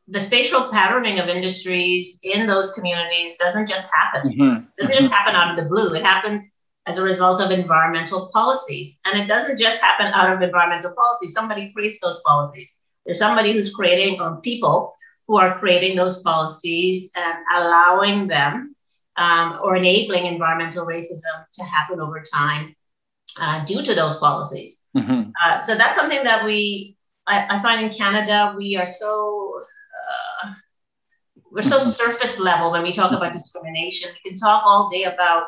the 0.10 0.20
spatial 0.20 0.68
patterning 0.70 1.20
of 1.20 1.30
industries 1.30 2.20
in 2.24 2.46
those 2.46 2.74
communities 2.74 3.38
doesn't 3.38 3.70
just 3.70 3.90
happen. 3.94 4.32
Mm-hmm. 4.32 4.66
It 4.66 4.82
doesn't 4.82 5.00
just 5.04 5.14
happen 5.14 5.34
out 5.34 5.52
of 5.52 5.56
the 5.56 5.70
blue. 5.70 5.94
It 5.94 6.04
happens 6.04 6.46
as 6.88 6.98
a 6.98 7.04
result 7.04 7.40
of 7.40 7.52
environmental 7.52 8.30
policies. 8.34 9.00
And 9.06 9.18
it 9.18 9.30
doesn't 9.30 9.58
just 9.58 9.80
happen 9.82 10.08
out 10.08 10.34
of 10.34 10.42
environmental 10.42 10.94
policies. 10.94 11.34
Somebody 11.34 11.72
creates 11.72 12.00
those 12.02 12.22
policies. 12.28 12.82
There's 13.06 13.20
somebody 13.20 13.54
who's 13.54 13.74
creating, 13.74 14.20
or 14.20 14.42
people 14.42 14.94
who 15.26 15.38
are 15.38 15.58
creating 15.58 15.96
those 15.96 16.22
policies 16.22 17.12
and 17.16 17.38
allowing 17.56 18.28
them 18.28 18.73
um, 19.18 19.60
or 19.64 19.76
enabling 19.76 20.26
environmental 20.26 20.86
racism 20.86 21.46
to 21.54 21.64
happen 21.64 22.00
over 22.00 22.22
time 22.22 22.76
uh, 23.40 23.66
due 23.66 23.84
to 23.84 23.94
those 23.94 24.16
policies. 24.18 24.86
Mm-hmm. 24.96 25.30
Uh, 25.44 25.62
so 25.62 25.76
that's 25.76 25.98
something 25.98 26.24
that 26.24 26.46
we, 26.46 26.98
I, 27.28 27.58
I, 27.58 27.62
find 27.62 27.84
in 27.84 27.92
Canada, 27.92 28.54
we 28.58 28.76
are 28.76 28.86
so 28.86 29.62
we're 31.54 31.62
so 31.62 31.80
mm-hmm. 31.80 31.90
surface 31.90 32.40
level 32.40 32.72
when 32.72 32.82
we 32.82 32.92
talk 32.92 33.12
about 33.12 33.32
discrimination. 33.32 34.10
We 34.12 34.32
can 34.32 34.38
talk 34.38 34.64
all 34.66 34.90
day 34.90 35.04
about, 35.04 35.46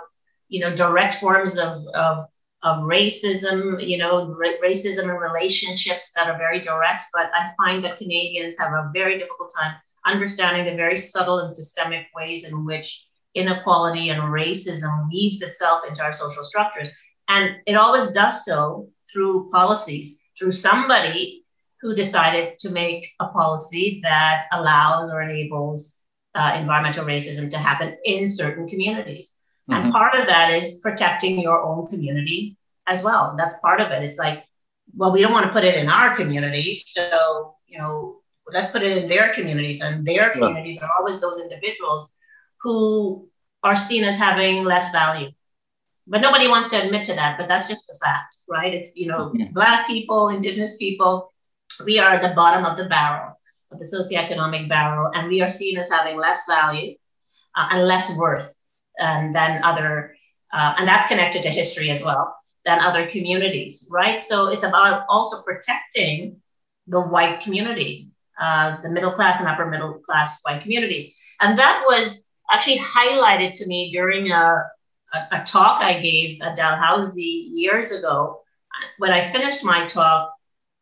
you 0.49 0.59
know, 0.59 0.73
direct 0.73 1.15
forms 1.15 1.57
of, 1.57 1.83
of, 1.95 2.25
of 2.61 2.83
racism, 2.83 3.85
you 3.85 3.97
know, 3.97 4.35
r- 4.39 4.57
racism 4.63 5.05
in 5.05 5.09
relationships 5.09 6.11
that 6.13 6.29
are 6.29 6.37
very 6.37 6.59
direct. 6.59 7.05
But 7.11 7.31
I 7.33 7.51
find 7.57 7.83
that 7.83 7.97
Canadians 7.97 8.55
have 8.59 8.71
a 8.71 8.91
very 8.93 9.17
difficult 9.17 9.51
time 9.59 9.73
understanding 10.05 10.65
the 10.65 10.75
very 10.75 10.95
subtle 10.95 11.39
and 11.39 11.55
systemic 11.55 12.05
ways 12.15 12.43
in 12.43 12.63
which 12.63 13.07
inequality 13.35 14.09
and 14.09 14.21
racism 14.21 15.09
weaves 15.11 15.41
itself 15.41 15.81
into 15.87 16.01
our 16.01 16.13
social 16.13 16.43
structures. 16.43 16.89
And 17.27 17.57
it 17.65 17.75
always 17.75 18.07
does 18.07 18.45
so 18.45 18.89
through 19.11 19.49
policies, 19.51 20.19
through 20.37 20.51
somebody 20.51 21.45
who 21.81 21.95
decided 21.95 22.57
to 22.59 22.69
make 22.69 23.07
a 23.19 23.27
policy 23.27 23.99
that 24.03 24.45
allows 24.51 25.11
or 25.11 25.21
enables 25.21 25.95
uh, 26.33 26.53
environmental 26.55 27.05
racism 27.05 27.49
to 27.51 27.57
happen 27.57 27.95
in 28.05 28.27
certain 28.27 28.67
communities. 28.67 29.31
Mm-hmm. 29.69 29.83
And 29.83 29.91
part 29.91 30.15
of 30.15 30.27
that 30.27 30.51
is 30.53 30.79
protecting 30.81 31.39
your 31.39 31.61
own 31.61 31.87
community 31.87 32.57
as 32.87 33.03
well. 33.03 33.35
That's 33.37 33.57
part 33.59 33.81
of 33.81 33.91
it. 33.91 34.03
It's 34.03 34.17
like, 34.17 34.43
well, 34.95 35.11
we 35.11 35.21
don't 35.21 35.33
want 35.33 35.45
to 35.45 35.51
put 35.51 35.63
it 35.63 35.75
in 35.75 35.89
our 35.89 36.15
community. 36.15 36.81
So, 36.85 37.55
you 37.67 37.79
know, 37.79 38.17
let's 38.51 38.69
put 38.69 38.83
it 38.83 38.97
in 38.97 39.09
their 39.09 39.33
communities. 39.33 39.81
And 39.81 40.05
their 40.05 40.29
communities 40.31 40.79
are 40.79 40.89
always 40.97 41.19
those 41.19 41.39
individuals 41.39 42.13
who 42.65 43.29
are 43.61 43.75
seen 43.75 44.03
as 44.03 44.17
having 44.17 44.63
less 44.63 44.91
value. 44.91 45.29
But 46.07 46.21
nobody 46.21 46.47
wants 46.47 46.69
to 46.69 46.81
admit 46.83 47.05
to 47.05 47.13
that, 47.13 47.37
but 47.37 47.47
that's 47.47 47.67
just 47.67 47.85
the 47.85 47.97
fact, 48.03 48.37
right? 48.49 48.73
It's, 48.73 48.91
you 48.95 49.07
know, 49.07 49.29
mm-hmm. 49.29 49.53
Black 49.53 49.85
people, 49.87 50.29
Indigenous 50.29 50.75
people, 50.77 51.31
we 51.85 51.99
are 51.99 52.13
at 52.13 52.23
the 52.23 52.35
bottom 52.35 52.65
of 52.65 52.75
the 52.75 52.85
barrel 52.85 53.39
of 53.71 53.77
the 53.77 53.85
socioeconomic 53.85 54.67
barrel, 54.67 55.11
and 55.13 55.27
we 55.27 55.41
are 55.41 55.49
seen 55.49 55.77
as 55.77 55.89
having 55.89 56.17
less 56.17 56.41
value 56.47 56.95
uh, 57.55 57.67
and 57.71 57.87
less 57.87 58.15
worth 58.17 58.57
um, 58.99 59.31
than 59.31 59.63
other, 59.63 60.15
uh, 60.51 60.73
and 60.77 60.87
that's 60.87 61.07
connected 61.07 61.43
to 61.43 61.49
history 61.49 61.91
as 61.91 62.01
well, 62.03 62.35
than 62.65 62.79
other 62.79 63.07
communities, 63.07 63.87
right? 63.91 64.23
So 64.23 64.47
it's 64.47 64.63
about 64.63 65.05
also 65.07 65.43
protecting 65.43 66.41
the 66.87 67.01
white 67.01 67.41
community, 67.41 68.09
uh, 68.39 68.81
the 68.81 68.89
middle 68.89 69.11
class 69.11 69.39
and 69.39 69.47
upper 69.47 69.67
middle 69.67 69.99
class 69.99 70.39
white 70.43 70.61
communities. 70.61 71.13
And 71.41 71.59
that 71.59 71.83
was 71.85 72.24
actually 72.49 72.79
highlighted 72.79 73.53
to 73.55 73.67
me 73.67 73.89
during 73.91 74.31
a, 74.31 74.63
a, 75.13 75.19
a 75.31 75.43
talk 75.45 75.81
I 75.81 75.99
gave 75.99 76.41
at 76.41 76.55
Dalhousie 76.55 77.51
years 77.53 77.91
ago. 77.91 78.41
When 78.97 79.11
I 79.11 79.21
finished 79.21 79.63
my 79.63 79.85
talk, 79.85 80.31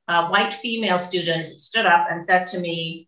a 0.08 0.28
white 0.28 0.54
female 0.54 0.98
student 0.98 1.48
stood 1.48 1.86
up 1.86 2.08
and 2.10 2.24
said 2.24 2.46
to 2.48 2.60
me, 2.60 3.08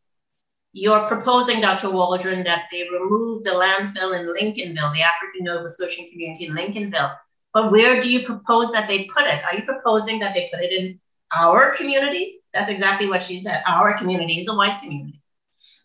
You're 0.74 1.07
proposing, 1.07 1.62
Dr. 1.62 1.89
Waldron, 1.89 2.43
that 2.43 2.65
they 2.71 2.88
remove 2.91 3.43
the 3.43 3.51
landfill 3.51 4.17
in 4.17 4.27
Lincolnville, 4.27 4.93
the 4.93 5.01
African 5.01 5.43
Nova 5.43 5.67
Scotian 5.67 6.09
community 6.09 6.45
in 6.45 6.55
Lincolnville. 6.55 7.15
But 7.53 7.71
where 7.71 8.01
do 8.01 8.09
you 8.09 8.25
propose 8.25 8.71
that 8.71 8.88
they 8.88 9.05
put 9.05 9.25
it? 9.25 9.43
Are 9.45 9.55
you 9.55 9.63
proposing 9.63 10.19
that 10.19 10.33
they 10.33 10.50
put 10.53 10.62
it 10.62 10.71
in 10.71 11.00
our 11.35 11.74
community? 11.75 12.41
That's 12.53 12.69
exactly 12.69 13.07
what 13.07 13.24
she 13.24 13.38
said. 13.39 13.63
Our 13.67 13.97
community 13.97 14.39
is 14.39 14.47
a 14.47 14.55
white 14.55 14.79
community. 14.79 15.21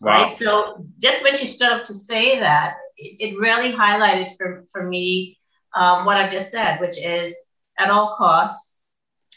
Wow. 0.01 0.23
Right. 0.23 0.31
So 0.31 0.85
just 0.99 1.23
when 1.23 1.35
she 1.35 1.45
stood 1.45 1.71
up 1.71 1.83
to 1.85 1.93
say 1.93 2.39
that, 2.39 2.77
it, 2.97 3.33
it 3.33 3.39
really 3.39 3.71
highlighted 3.71 4.35
for, 4.35 4.65
for 4.71 4.83
me 4.83 5.37
um, 5.75 6.05
what 6.05 6.17
I've 6.17 6.31
just 6.31 6.51
said, 6.51 6.79
which 6.81 6.99
is 6.99 7.35
at 7.77 7.89
all 7.89 8.15
costs, 8.17 8.81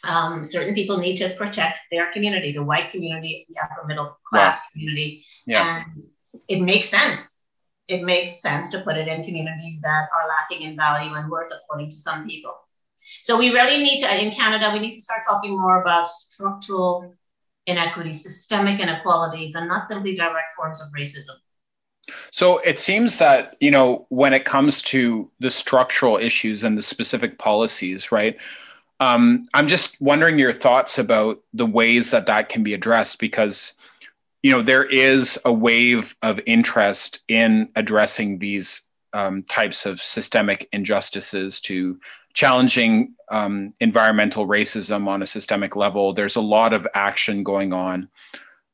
um, 0.05 0.47
certain 0.47 0.75
people 0.75 0.99
need 0.99 1.17
to 1.17 1.35
protect 1.37 1.79
their 1.91 2.13
community, 2.13 2.53
the 2.53 2.63
white 2.63 2.91
community, 2.91 3.47
the 3.49 3.57
upper 3.63 3.87
middle 3.87 4.19
class 4.27 4.61
yeah. 4.61 4.73
community. 4.73 5.25
Yeah. 5.47 5.85
And 5.85 6.05
it 6.49 6.61
makes 6.61 6.89
sense. 6.89 7.43
It 7.87 8.03
makes 8.03 8.41
sense 8.41 8.71
to 8.71 8.81
put 8.81 8.97
it 8.97 9.09
in 9.09 9.25
communities 9.25 9.81
that 9.83 10.09
are 10.15 10.29
lacking 10.29 10.67
in 10.67 10.77
value 10.77 11.15
and 11.15 11.31
worth, 11.31 11.53
according 11.53 11.91
to 11.91 11.97
some 11.97 12.27
people. 12.27 12.55
So 13.23 13.37
we 13.37 13.51
really 13.51 13.83
need 13.83 14.01
to, 14.01 14.23
in 14.23 14.31
Canada, 14.31 14.71
we 14.73 14.79
need 14.79 14.95
to 14.95 15.01
start 15.01 15.23
talking 15.29 15.53
more 15.53 15.83
about 15.83 16.09
structural 16.09 17.15
inequities, 17.67 18.23
systemic 18.23 18.81
inequalities, 18.81 19.55
and 19.55 19.69
not 19.69 19.89
simply 19.89 20.15
direct 20.15 20.55
forms 20.57 20.81
of 20.81 20.89
racism. 20.97 21.37
So 22.31 22.59
it 22.59 22.79
seems 22.79 23.19
that, 23.19 23.57
you 23.61 23.71
know, 23.71 24.07
when 24.11 24.35
it 24.35 24.45
comes 24.45 24.83
to 24.83 25.31
the 25.41 25.51
structural 25.51 26.19
issues 26.19 26.63
and 26.63 26.77
the 26.77 26.83
specific 26.83 27.39
policies, 27.39 28.13
right? 28.13 28.37
Um, 29.01 29.49
I'm 29.55 29.69
just 29.69 30.01
wondering 30.01 30.39
your 30.39 30.53
thoughts 30.53 30.99
about 30.99 31.41
the 31.53 31.67
ways 31.67 32.11
that 32.11 32.27
that 32.27 32.49
can 32.49 32.63
be 32.63 32.75
addressed 32.75 33.19
because, 33.19 33.73
you 34.43 34.51
know, 34.51 34.63
there 34.63 34.85
is 34.85 35.39
a 35.45 35.53
wave 35.53 36.15
of 36.23 36.41
interest 36.47 37.21
in 37.29 37.71
addressing 37.75 38.39
these 38.39 38.89
um, 39.15 39.43
types 39.45 39.87
of 39.87 40.01
systemic 40.01 40.69
injustices 40.73 41.61
to 41.63 41.99
challenging 42.35 43.15
um, 43.31 43.73
environmental 43.81 44.47
racism 44.47 45.09
on 45.09 45.23
a 45.23 45.27
systemic 45.27 45.77
level. 45.77 46.13
There's 46.13 46.37
a 46.37 46.41
lot 46.41 46.73
of 46.73 46.87
action 46.95 47.43
going 47.43 47.73
on 47.73 48.09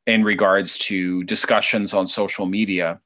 in 0.06 0.24
regards 0.24 0.78
to 0.78 1.22
discussions 1.24 1.94
on 1.94 2.08
social 2.08 2.46
media. 2.46 3.00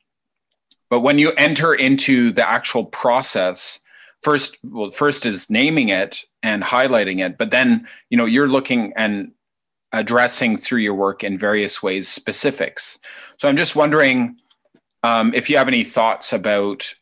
But 0.88 1.00
when 1.00 1.18
you 1.18 1.32
enter 1.32 1.75
into 1.75 2.32
the 2.32 2.49
actual 2.49 2.84
process, 2.84 3.80
first, 4.23 4.58
well, 4.64 4.90
first 4.90 5.26
is 5.26 5.50
naming 5.50 5.88
it 5.88 6.25
and 6.42 6.62
highlighting 6.62 7.25
it, 7.25 7.37
but 7.37 7.50
then 7.50 7.88
you 8.11 8.16
know 8.16 8.25
you're 8.25 8.49
looking 8.49 8.92
and 8.96 9.32
addressing 9.92 10.56
through 10.56 10.80
your 10.80 10.94
work 10.94 11.23
in 11.23 11.38
various 11.38 11.82
ways 11.82 12.08
specifics. 12.08 12.99
So 13.38 13.49
I'm 13.49 13.56
just 13.56 13.76
wondering 13.76 14.37
um, 15.02 15.34
if 15.34 15.50
you 15.50 15.56
have 15.56 15.68
any 15.68 15.84
thoughts 15.84 16.32
about 16.32 16.94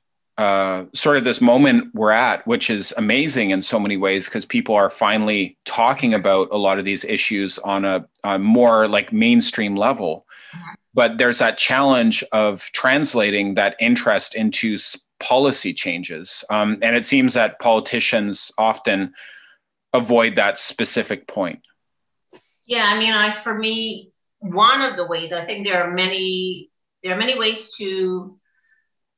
uh, 0.42 0.86
sort 0.92 1.16
of 1.16 1.22
this 1.22 1.40
moment 1.40 1.94
we're 1.94 2.10
at, 2.10 2.44
which 2.48 2.68
is 2.68 2.92
amazing 2.96 3.52
in 3.52 3.62
so 3.62 3.78
many 3.78 3.96
ways 3.96 4.24
because 4.24 4.44
people 4.44 4.74
are 4.74 4.90
finally 4.90 5.56
talking 5.64 6.14
about 6.14 6.48
a 6.50 6.56
lot 6.56 6.80
of 6.80 6.84
these 6.84 7.04
issues 7.04 7.60
on 7.60 7.84
a, 7.84 8.04
a 8.24 8.40
more 8.40 8.88
like 8.88 9.12
mainstream 9.12 9.76
level. 9.76 10.26
Mm-hmm. 10.52 10.74
But 10.94 11.18
there's 11.18 11.38
that 11.38 11.58
challenge 11.58 12.24
of 12.32 12.68
translating 12.72 13.54
that 13.54 13.76
interest 13.78 14.34
into 14.34 14.76
policy 15.20 15.72
changes. 15.72 16.44
Um, 16.50 16.78
and 16.82 16.96
it 16.96 17.06
seems 17.06 17.34
that 17.34 17.60
politicians 17.60 18.50
often 18.58 19.14
avoid 19.92 20.34
that 20.34 20.58
specific 20.58 21.28
point. 21.28 21.60
Yeah, 22.66 22.86
I 22.88 22.98
mean, 22.98 23.12
I, 23.12 23.30
for 23.30 23.56
me, 23.56 24.10
one 24.40 24.80
of 24.80 24.96
the 24.96 25.06
ways 25.06 25.32
I 25.32 25.44
think 25.44 25.64
there 25.64 25.84
are 25.84 25.92
many 25.92 26.68
there 27.04 27.14
are 27.14 27.18
many 27.18 27.38
ways 27.38 27.74
to 27.76 28.38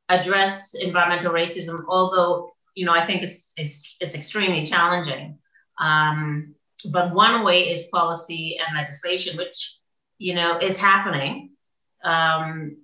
address 0.08 0.74
environmental 0.74 1.32
racism, 1.32 1.84
although 1.88 2.52
you 2.74 2.84
know 2.84 2.92
I 2.92 3.04
think 3.04 3.22
it's 3.22 3.52
it's 3.56 3.96
it's 4.00 4.14
extremely 4.14 4.64
challenging. 4.64 5.38
Um, 5.80 6.54
but 6.90 7.14
one 7.14 7.44
way 7.44 7.70
is 7.70 7.88
policy 7.92 8.58
and 8.58 8.76
legislation, 8.76 9.36
which 9.36 9.78
you 10.18 10.34
know 10.34 10.58
is 10.58 10.76
happening. 10.76 11.50
Um, 12.04 12.76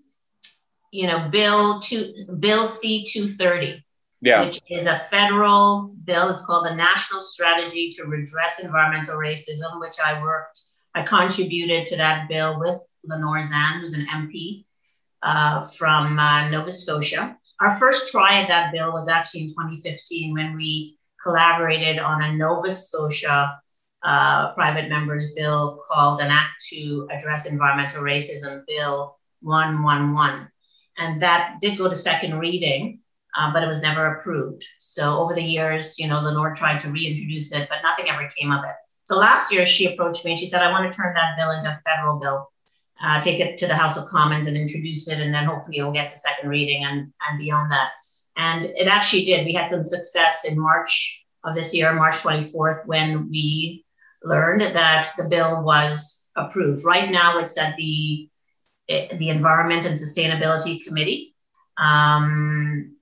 you 0.93 1.07
know, 1.07 1.29
Bill 1.29 1.81
two 1.81 2.15
Bill 2.39 2.67
C 2.67 3.07
two 3.07 3.29
thirty, 3.29 3.85
yeah. 4.21 4.45
which 4.45 4.61
is 4.71 4.87
a 4.87 4.99
federal 5.11 5.95
bill. 6.05 6.31
It's 6.31 6.45
called 6.45 6.67
the 6.67 6.75
National 6.75 7.23
Strategy 7.23 7.91
to 7.97 8.05
Redress 8.05 8.59
Environmental 8.61 9.17
Racism, 9.17 9.79
which 9.79 9.97
I 10.05 10.21
worked, 10.23 10.63
I 10.95 11.03
contributed 11.03 11.87
to 11.89 11.97
that 11.97 12.29
bill 12.29 12.59
with 12.59 12.81
Lenore 13.05 13.43
Zann, 13.43 13.81
who's 13.81 13.95
an 13.95 14.07
MP 14.07 14.65
uh, 15.23 15.67
from 15.69 16.19
uh, 16.19 16.49
Nova 16.49 16.73
Scotia. 16.73 17.37
Our 17.61 17.73
first 17.79 18.11
try 18.11 18.41
at 18.41 18.49
that 18.49 18.73
bill 18.73 18.93
was 18.93 19.09
actually 19.09 19.43
in 19.43 19.49
2015 19.49 20.33
when 20.33 20.57
we 20.57 20.99
collaborated 21.23 21.99
on 21.99 22.23
a 22.23 22.33
Nova 22.33 22.73
Scotia 22.73 23.61
uh, 24.03 24.55
private 24.55 24.89
members 24.89 25.33
bill 25.33 25.83
called 25.91 26.21
an 26.21 26.31
Act 26.31 26.65
to 26.71 27.07
Address 27.11 27.47
Environmental 27.47 28.03
Racism 28.03 28.63
Bill 28.67 29.19
111. 29.43 30.49
And 30.99 31.21
that 31.21 31.57
did 31.61 31.77
go 31.77 31.89
to 31.89 31.97
second 31.97 32.39
reading, 32.39 33.01
uh, 33.37 33.53
but 33.53 33.63
it 33.63 33.67
was 33.67 33.83
never 33.83 34.15
approved. 34.15 34.65
So 34.79 35.19
over 35.19 35.35
the 35.35 35.43
years, 35.43 35.99
you 35.99 36.09
know, 36.09 36.21
Lenore 36.21 36.55
tried 36.55 36.81
to 36.81 36.91
reintroduce 36.91 37.53
it, 37.53 37.69
but 37.69 37.79
nothing 37.83 38.09
ever 38.09 38.29
came 38.37 38.53
of 38.53 38.65
it. 38.65 38.75
So 39.05 39.19
last 39.19 39.53
year 39.53 39.67
she 39.67 39.93
approached 39.93 40.25
me 40.25 40.33
and 40.33 40.41
she 40.41 40.47
said, 40.47 40.63
I 40.63 40.71
want 40.71 40.91
to 40.91 40.97
turn 40.97 41.15
that 41.15 41.37
bill 41.37 41.51
into 41.51 41.69
a 41.69 41.81
federal 41.85 42.19
bill 42.19 42.49
uh, 43.03 43.21
take 43.21 43.41
it 43.41 43.57
to 43.59 43.67
the 43.67 43.75
House 43.75 43.97
of 43.97 44.09
Commons 44.09 44.47
and 44.47 44.57
introduce 44.57 45.09
it, 45.09 45.21
and 45.21 45.33
then 45.33 45.45
hopefully 45.45 45.79
it'll 45.79 45.93
get 45.93 46.09
to 46.09 46.17
second 46.17 46.49
reading 46.49 46.85
and, 46.85 47.13
and 47.29 47.39
beyond 47.39 47.73
that. 47.73 47.91
And 48.37 48.65
it 48.65 48.89
actually 48.89 49.25
did. 49.25 49.47
We 49.47 49.55
had 49.55 49.71
some 49.71 49.85
success 49.85 50.45
in 50.45 50.59
March 50.59 51.25
of 51.45 51.55
this 51.55 51.75
year, 51.75 51.93
March 51.93 52.17
24th, 52.17 52.87
when 52.87 53.31
we 53.31 53.85
learned 54.23 54.61
that 54.61 55.11
the 55.17 55.25
bill 55.25 55.63
was 55.63 56.29
approved. 56.37 56.85
Right 56.85 57.11
now, 57.11 57.39
it's 57.39 57.59
at 57.59 57.77
the 57.77 58.29
the 58.89 59.29
Environment 59.29 59.85
and 59.85 59.97
Sustainability 59.97 60.85
Committee. 60.85 61.37
Um, 61.79 62.97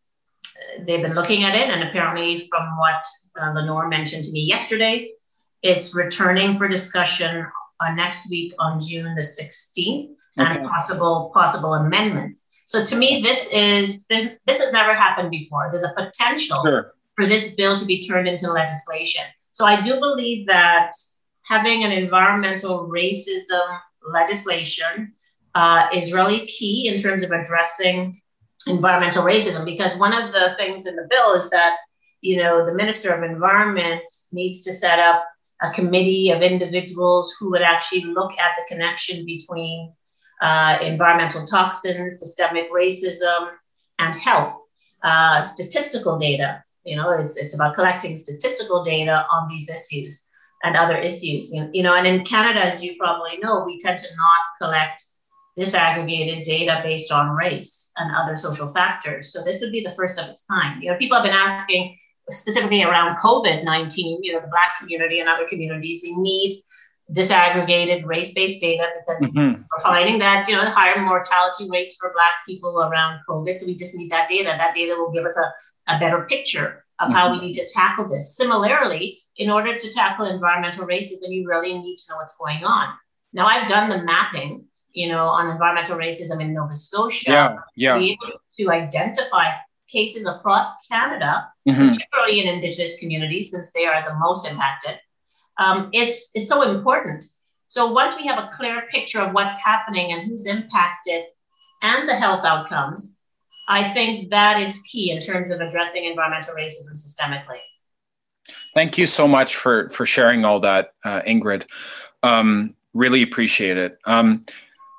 they've 0.80 1.00
been 1.00 1.14
looking 1.14 1.44
at 1.44 1.54
it, 1.54 1.70
and 1.70 1.82
apparently, 1.82 2.46
from 2.50 2.76
what 2.76 3.04
uh, 3.40 3.52
Lenore 3.52 3.88
mentioned 3.88 4.24
to 4.24 4.32
me 4.32 4.40
yesterday, 4.40 5.10
it's 5.62 5.96
returning 5.96 6.58
for 6.58 6.68
discussion 6.68 7.46
uh, 7.80 7.94
next 7.94 8.30
week 8.30 8.52
on 8.58 8.80
June 8.80 9.14
the 9.14 9.22
16th 9.22 10.10
okay. 10.38 10.58
and 10.58 10.68
possible 10.68 11.30
possible 11.34 11.74
amendments. 11.74 12.48
So 12.66 12.84
to 12.84 12.96
me, 12.96 13.22
this 13.22 13.48
is 13.50 14.04
this, 14.06 14.30
this 14.46 14.60
has 14.60 14.72
never 14.72 14.94
happened 14.94 15.30
before. 15.30 15.68
There's 15.70 15.84
a 15.84 15.94
potential 15.96 16.62
sure. 16.62 16.94
for 17.16 17.26
this 17.26 17.54
bill 17.54 17.76
to 17.76 17.84
be 17.84 18.02
turned 18.06 18.28
into 18.28 18.52
legislation. 18.52 19.24
So 19.52 19.64
I 19.64 19.80
do 19.80 19.98
believe 19.98 20.46
that 20.48 20.92
having 21.44 21.82
an 21.82 21.92
environmental 21.92 22.88
racism 22.88 23.78
legislation 24.12 25.12
uh, 25.54 25.88
is 25.94 26.12
really 26.12 26.46
key 26.46 26.88
in 26.88 27.00
terms 27.00 27.22
of 27.22 27.30
addressing 27.30 28.20
environmental 28.66 29.24
racism 29.24 29.64
because 29.64 29.96
one 29.96 30.12
of 30.12 30.32
the 30.32 30.54
things 30.58 30.86
in 30.86 30.94
the 30.94 31.06
bill 31.08 31.32
is 31.32 31.48
that 31.50 31.76
you 32.20 32.36
know 32.36 32.66
the 32.66 32.74
minister 32.74 33.12
of 33.12 33.22
environment 33.22 34.02
needs 34.32 34.60
to 34.60 34.72
set 34.72 34.98
up 34.98 35.24
a 35.62 35.70
committee 35.70 36.30
of 36.30 36.42
individuals 36.42 37.34
who 37.38 37.50
would 37.50 37.62
actually 37.62 38.04
look 38.04 38.32
at 38.38 38.52
the 38.56 38.64
connection 38.68 39.24
between 39.26 39.92
uh, 40.40 40.78
environmental 40.82 41.46
toxins, 41.46 42.20
systemic 42.20 42.70
racism, 42.72 43.50
and 43.98 44.14
health. 44.14 44.56
Uh, 45.02 45.42
statistical 45.42 46.18
data, 46.18 46.62
you 46.84 46.96
know, 46.96 47.10
it's, 47.10 47.36
it's 47.36 47.54
about 47.54 47.74
collecting 47.74 48.16
statistical 48.16 48.84
data 48.84 49.26
on 49.30 49.48
these 49.48 49.68
issues 49.68 50.28
and 50.64 50.76
other 50.76 50.96
issues. 50.96 51.52
You, 51.52 51.68
you 51.72 51.82
know, 51.82 51.94
and 51.94 52.06
in 52.06 52.24
Canada, 52.24 52.64
as 52.64 52.82
you 52.82 52.96
probably 52.98 53.38
know, 53.38 53.64
we 53.64 53.78
tend 53.80 53.98
to 53.98 54.08
not 54.16 54.40
collect 54.60 55.02
disaggregated 55.58 56.44
data 56.44 56.80
based 56.84 57.10
on 57.10 57.36
race 57.36 57.90
and 57.96 58.14
other 58.14 58.36
social 58.36 58.72
factors. 58.72 59.32
So 59.32 59.42
this 59.42 59.60
would 59.60 59.72
be 59.72 59.82
the 59.82 59.92
first 59.92 60.18
of 60.18 60.28
its 60.28 60.44
kind. 60.44 60.82
You 60.82 60.90
know, 60.90 60.98
people 60.98 61.16
have 61.16 61.24
been 61.24 61.34
asking, 61.34 61.96
specifically 62.30 62.82
around 62.82 63.16
COVID 63.16 63.64
19, 63.64 64.22
you 64.22 64.32
know, 64.32 64.40
the 64.40 64.48
Black 64.48 64.78
community 64.78 65.20
and 65.20 65.28
other 65.28 65.46
communities, 65.46 66.02
they 66.02 66.12
need 66.12 66.62
disaggregated 67.12 68.04
race-based 68.04 68.60
data 68.60 68.86
because 69.00 69.22
mm-hmm. 69.32 69.62
we're 69.62 69.82
finding 69.82 70.18
that 70.18 70.46
you 70.46 70.54
know 70.54 70.62
the 70.62 70.70
higher 70.70 71.00
mortality 71.00 71.66
rates 71.70 71.96
for 71.98 72.12
black 72.14 72.34
people 72.46 72.80
around 72.80 73.18
covid 73.26 73.58
so 73.58 73.64
we 73.64 73.74
just 73.74 73.94
need 73.94 74.10
that 74.10 74.28
data 74.28 74.54
that 74.58 74.74
data 74.74 74.94
will 74.94 75.10
give 75.10 75.24
us 75.24 75.36
a, 75.38 75.94
a 75.94 75.98
better 75.98 76.26
picture 76.28 76.84
of 77.00 77.06
mm-hmm. 77.06 77.12
how 77.12 77.32
we 77.32 77.40
need 77.40 77.54
to 77.54 77.66
tackle 77.72 78.06
this 78.06 78.36
similarly 78.36 79.22
in 79.36 79.48
order 79.48 79.78
to 79.78 79.90
tackle 79.90 80.26
environmental 80.26 80.86
racism 80.86 81.30
you 81.30 81.48
really 81.48 81.72
need 81.72 81.96
to 81.96 82.12
know 82.12 82.18
what's 82.18 82.36
going 82.36 82.62
on 82.62 82.88
now 83.32 83.46
i've 83.46 83.66
done 83.66 83.88
the 83.88 84.02
mapping 84.02 84.66
you 84.92 85.08
know 85.08 85.28
on 85.28 85.48
environmental 85.48 85.96
racism 85.96 86.42
in 86.42 86.52
nova 86.52 86.74
scotia 86.74 87.30
yeah, 87.30 87.56
yeah. 87.74 87.98
be 87.98 88.10
able 88.10 88.38
to 88.54 88.70
identify 88.70 89.48
cases 89.88 90.26
across 90.26 90.86
Canada, 90.86 91.48
mm-hmm. 91.68 91.88
particularly 91.88 92.40
in 92.40 92.48
Indigenous 92.48 92.98
communities, 92.98 93.50
since 93.50 93.70
they 93.72 93.86
are 93.86 94.02
the 94.08 94.14
most 94.18 94.46
impacted, 94.46 94.98
um, 95.58 95.90
is, 95.92 96.30
is 96.34 96.48
so 96.48 96.62
important. 96.62 97.24
So 97.68 97.92
once 97.92 98.16
we 98.16 98.26
have 98.26 98.38
a 98.38 98.50
clear 98.54 98.82
picture 98.90 99.20
of 99.20 99.32
what's 99.32 99.54
happening 99.62 100.12
and 100.12 100.22
who's 100.22 100.46
impacted 100.46 101.24
and 101.82 102.08
the 102.08 102.14
health 102.14 102.44
outcomes, 102.44 103.14
I 103.68 103.90
think 103.90 104.30
that 104.30 104.60
is 104.60 104.80
key 104.80 105.10
in 105.10 105.20
terms 105.20 105.50
of 105.50 105.60
addressing 105.60 106.06
environmental 106.06 106.54
racism 106.54 106.92
systemically. 106.92 107.60
Thank 108.74 108.96
you 108.96 109.06
so 109.06 109.28
much 109.28 109.56
for 109.56 109.90
for 109.90 110.06
sharing 110.06 110.46
all 110.46 110.60
that, 110.60 110.94
uh, 111.04 111.20
Ingrid. 111.26 111.66
Um, 112.22 112.74
really 112.94 113.22
appreciate 113.22 113.76
it. 113.76 113.98
Um, 114.06 114.42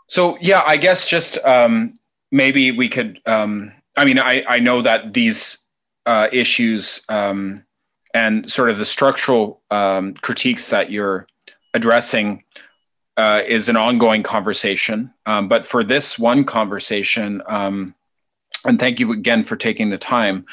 so 0.07 0.37
yeah, 0.39 0.61
I 0.65 0.77
guess 0.77 1.07
just 1.07 1.39
um, 1.39 1.97
maybe 2.31 2.71
we 2.71 2.89
could 2.89 3.19
um, 3.25 3.71
I 3.99 4.05
mean, 4.05 4.17
I, 4.17 4.43
I 4.47 4.59
know 4.59 4.81
that 4.81 5.13
these 5.13 5.65
uh, 6.05 6.27
issues 6.31 7.03
um, 7.09 7.63
and 8.13 8.51
sort 8.51 8.69
of 8.69 8.77
the 8.77 8.85
structural 8.85 9.61
um, 9.69 10.13
critiques 10.15 10.69
that 10.69 10.89
you're 10.91 11.27
addressing 11.73 12.43
uh, 13.17 13.41
is 13.45 13.69
an 13.69 13.77
ongoing 13.77 14.23
conversation. 14.23 15.13
Um, 15.25 15.47
but 15.47 15.65
for 15.65 15.83
this 15.83 16.17
one 16.17 16.43
conversation, 16.43 17.41
um, 17.47 17.93
and 18.65 18.79
thank 18.79 18.99
you 18.99 19.11
again 19.11 19.43
for 19.43 19.55
taking 19.55 19.89
the 19.89 19.97
time. 19.97 20.45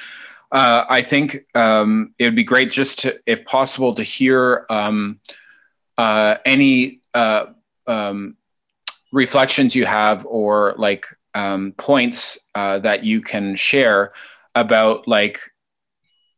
uh, 0.53 0.85
I 0.89 1.03
think 1.03 1.45
um, 1.55 2.15
it 2.19 2.25
would 2.25 2.37
be 2.37 2.45
great 2.45 2.71
just 2.71 3.01
to, 3.01 3.19
if 3.27 3.45
possible, 3.45 3.95
to 3.95 4.03
hear 4.03 4.67
um, 4.71 5.21
uh, 5.99 6.37
any 6.45 7.01
uh, 7.15 7.47
um, 7.87 8.37
reflections 9.13 9.75
you 9.75 9.87
have 9.87 10.27
or 10.27 10.75
like 10.79 11.07
um, 11.35 11.73
points 11.77 12.39
uh, 12.55 12.79
that 12.81 13.05
you 13.05 13.21
can 13.23 13.57
share 13.57 14.13
about 14.57 15.07
like 15.07 15.41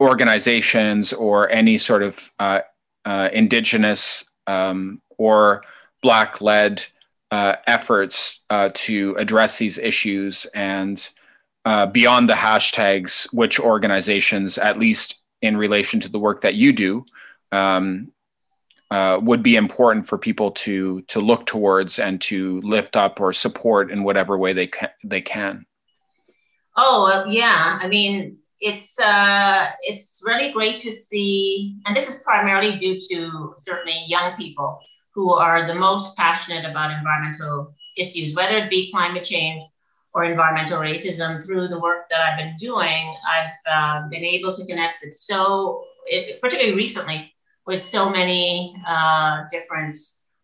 organizations 0.01 1.15
or 1.15 1.49
any 1.49 1.79
sort 1.79 2.03
of 2.03 2.31
uh, 2.39 2.61
uh, 3.07 3.31
indigenous 3.33 4.35
um, 4.47 5.01
or 5.17 5.63
black 6.03 6.43
led 6.43 6.85
efforts 7.31 8.43
to 8.75 9.15
address 9.19 9.59
these 9.59 9.79
issues 9.79 10.47
and 10.55 11.11
uh, 11.69 11.85
beyond 11.85 12.31
the 12.31 12.35
hashtags, 12.35 13.31
which 13.35 13.61
organizations, 13.61 14.57
at 14.57 14.79
least 14.79 15.21
in 15.43 15.55
relation 15.55 16.01
to 16.01 16.09
the 16.09 16.19
work 16.19 16.41
that 16.41 16.55
you 16.55 16.73
do, 16.73 17.05
um, 17.53 18.11
uh, 18.91 19.21
would 19.23 19.43
be 19.43 19.55
important 19.55 20.07
for 20.07 20.17
people 20.17 20.51
to 20.51 21.03
to 21.03 21.21
look 21.21 21.45
towards 21.45 21.99
and 21.99 22.23
to 22.23 22.63
lift 22.63 22.97
up 22.97 23.21
or 23.21 23.35
support 23.35 23.91
in 23.91 24.03
whatever 24.03 24.39
way 24.39 24.55
they 24.55 24.67
can. 24.67 24.89
They 25.05 25.21
can. 25.21 25.67
Oh 26.81 27.05
well, 27.05 27.27
yeah. 27.27 27.77
I 27.83 27.89
mean, 27.89 28.39
it's 28.61 29.01
uh, 29.01 29.67
it's 29.81 30.23
really 30.25 30.53
great 30.53 30.77
to 30.77 30.93
see, 30.93 31.77
and 31.85 31.97
this 31.97 32.07
is 32.07 32.23
primarily 32.23 32.77
due 32.77 33.01
to 33.11 33.55
certainly 33.59 34.05
young 34.07 34.37
people 34.37 34.81
who 35.13 35.33
are 35.33 35.67
the 35.67 35.75
most 35.75 36.17
passionate 36.17 36.65
about 36.65 36.97
environmental 36.97 37.75
issues, 37.97 38.33
whether 38.37 38.59
it 38.59 38.71
be 38.71 38.93
climate 38.93 39.25
change 39.25 39.61
or 40.15 40.23
environmental 40.23 40.79
racism 40.79 41.45
through 41.45 41.67
the 41.67 41.81
work 41.81 42.09
that 42.11 42.21
I've 42.21 42.39
been 42.39 42.57
doing, 42.59 43.13
I've 43.29 43.59
uh, 43.69 44.09
been 44.09 44.25
able 44.25 44.55
to 44.55 44.65
connect 44.65 45.03
with 45.03 45.15
so, 45.15 45.83
it, 46.07 46.41
particularly 46.41 46.77
recently, 46.77 47.35
with 47.67 47.83
so 47.83 48.09
many 48.09 48.73
uh, 48.87 49.43
different 49.51 49.99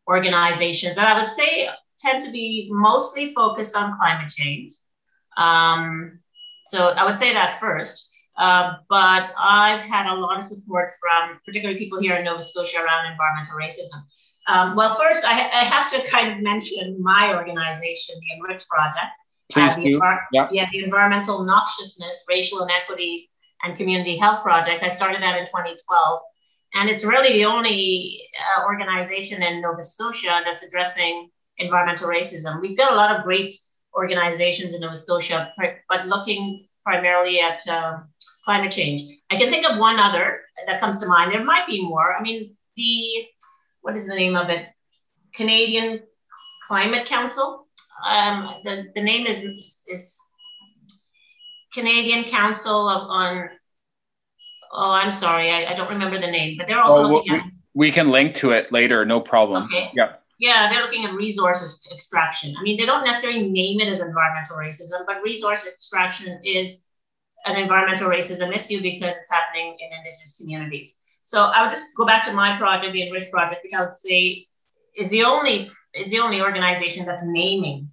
organizations 0.09 0.97
that 0.97 1.07
I 1.07 1.21
would 1.21 1.31
say 1.31 1.69
tend 2.01 2.23
to 2.23 2.33
be 2.33 2.69
mostly 2.73 3.33
focused 3.35 3.77
on 3.77 3.97
climate 3.97 4.31
change. 4.31 4.75
Um, 5.37 6.19
so 6.67 6.89
I 6.97 7.05
would 7.05 7.19
say 7.19 7.33
that 7.33 7.61
first. 7.61 8.11
Uh, 8.37 8.75
but 8.89 9.33
I've 9.39 9.81
had 9.81 10.13
a 10.13 10.15
lot 10.15 10.41
of 10.41 10.45
support 10.45 10.91
from 11.01 11.39
particularly 11.45 11.79
people 11.79 12.01
here 12.01 12.17
in 12.17 12.25
Nova 12.25 12.43
Scotia 12.43 12.79
around 12.79 13.11
environmental 13.11 13.57
racism. 13.57 14.03
Um, 14.49 14.75
well, 14.75 14.97
first, 14.97 15.25
I, 15.25 15.33
I, 15.33 15.65
have 15.65 15.89
to 15.93 16.07
kind 16.11 16.33
of 16.33 16.43
mention 16.43 17.01
my 17.01 17.35
organization, 17.35 18.17
the 18.21 18.37
Enrich 18.37 18.67
Project. 18.69 19.13
Please 19.51 19.71
uh, 19.71 19.77
the 19.77 19.83
do. 19.83 20.01
Yeah. 20.33 20.49
yeah, 20.51 20.67
the 20.71 20.85
Environmental 20.85 21.45
Noxiousness, 21.45 22.25
Racial 22.29 22.63
Inequities, 22.63 23.29
and 23.63 23.77
Community 23.77 24.17
Health 24.17 24.43
Project. 24.43 24.83
I 24.83 24.91
started 24.91 25.23
that 25.23 25.39
in 25.39 25.47
2012. 25.47 26.21
And 26.75 26.91
it's 26.91 27.05
really 27.05 27.33
the 27.35 27.45
only 27.45 28.21
uh, 28.59 28.65
organization 28.65 29.43
in 29.43 29.63
Nova 29.63 29.81
Scotia 29.81 30.43
that's 30.45 30.63
addressing 30.63 31.31
environmental 31.59 32.09
racism. 32.09 32.61
We've 32.61 32.77
got 32.77 32.93
a 32.93 32.97
lot 32.97 33.17
of 33.17 33.25
great 33.25 33.55
organizations 33.95 34.75
in 34.75 34.81
Nova 34.81 34.97
Scotia, 34.97 35.53
but 35.89 36.07
looking 36.07 36.67
primarily 36.85 37.41
at 37.41 37.67
um, 37.69 38.09
climate 38.45 38.71
change. 38.71 39.19
I 39.31 39.37
can 39.37 39.51
think 39.51 39.69
of 39.69 39.79
one 39.79 39.99
other 39.99 40.41
that 40.67 40.81
comes 40.81 40.99
to 40.99 41.07
mind. 41.07 41.33
There 41.33 41.45
might 41.45 41.67
be 41.67 41.83
more. 41.83 42.15
I 42.15 42.23
mean, 42.23 42.55
the, 42.77 43.27
what 43.83 43.97
is 43.97 44.07
the 44.07 44.15
name 44.15 44.37
of 44.37 44.51
it? 44.51 44.69
Canadian 45.35 46.01
Climate 46.69 47.07
Council 47.07 47.65
um, 48.07 48.55
the, 48.65 48.87
the 48.95 49.03
name 49.03 49.27
is, 49.27 49.83
is 49.87 50.17
Canadian 51.73 52.25
Council 52.25 52.89
of, 52.89 53.09
on, 53.09 53.49
oh, 54.73 54.91
I'm 54.91 55.13
sorry, 55.13 55.51
I, 55.51 55.67
I 55.71 55.75
don't 55.75 55.91
remember 55.91 56.19
the 56.19 56.31
name, 56.31 56.57
but 56.59 56.67
they're 56.67 56.81
also 56.81 57.05
oh, 57.05 57.09
looking 57.09 57.33
we, 57.33 57.39
at. 57.39 57.45
We 57.75 57.93
can 57.93 58.11
link 58.11 58.35
to 58.37 58.51
it 58.51 58.73
later, 58.73 59.05
no 59.05 59.21
problem. 59.21 59.65
Okay. 59.65 59.91
Yeah. 59.95 60.15
Yeah, 60.39 60.69
they're 60.69 60.83
looking 60.83 61.05
at 61.05 61.15
resources 61.15 61.87
extraction. 61.93 62.55
I 62.59 62.63
mean, 62.63 62.77
they 62.79 62.87
don't 62.87 63.05
necessarily 63.05 63.49
name 63.49 63.81
it 63.81 63.89
as 63.89 64.01
environmental 64.01 64.57
racism, 64.57 65.07
but 65.07 65.23
resource 65.23 65.65
extraction 65.67 66.41
is 66.45 66.81
an 67.47 67.57
environmental 67.57 68.09
racism 68.09 68.55
issue 68.55 68.81
because 68.83 69.13
it's 69.17 69.31
happening 69.31 69.77
in 69.79 69.99
indigenous 69.99 70.37
communities. 70.39 70.99
So 71.23 71.45
I 71.45 71.63
would 71.63 71.71
just 71.71 71.95
go 71.97 72.05
back 72.05 72.25
to 72.25 72.33
my 72.33 72.57
project, 72.59 72.93
the 72.93 73.03
Enrich 73.03 73.31
Project, 73.31 73.63
which 73.63 73.75
I 73.75 73.83
would 73.83 73.95
say 73.95 74.47
is 74.97 75.09
the 75.09 75.25
only 75.25 75.71
is 75.95 76.11
the 76.11 76.19
only 76.19 76.41
organization 76.41 77.07
that's 77.07 77.25
naming 77.25 77.89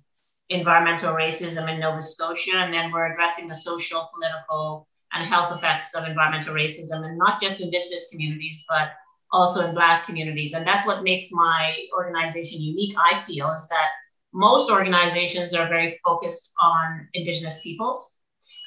environmental 0.50 1.14
racism 1.14 1.72
in 1.72 1.80
Nova 1.80 2.02
Scotia, 2.02 2.56
and 2.56 2.74
then 2.74 2.92
we're 2.92 3.12
addressing 3.12 3.48
the 3.48 3.56
social, 3.56 4.10
political, 4.14 4.88
and 5.14 5.28
health 5.28 5.52
effects 5.56 5.94
of 5.96 6.06
environmental 6.06 6.54
racism, 6.54 7.06
and 7.06 7.18
not 7.18 7.40
just 7.40 7.62
Indigenous 7.62 8.08
communities, 8.12 8.64
but 8.68 8.90
also 9.32 9.62
in 9.62 9.74
Black 9.74 10.06
communities. 10.06 10.54
And 10.54 10.66
that's 10.66 10.86
what 10.86 11.04
makes 11.04 11.30
my 11.32 11.76
organization 11.96 12.62
unique, 12.62 12.96
I 12.98 13.24
feel, 13.24 13.52
is 13.52 13.68
that 13.70 13.90
most 14.34 14.72
organizations 14.72 15.54
are 15.54 15.68
very 15.68 15.98
focused 16.04 16.54
on 16.60 17.08
Indigenous 17.14 17.60
peoples. 17.62 18.18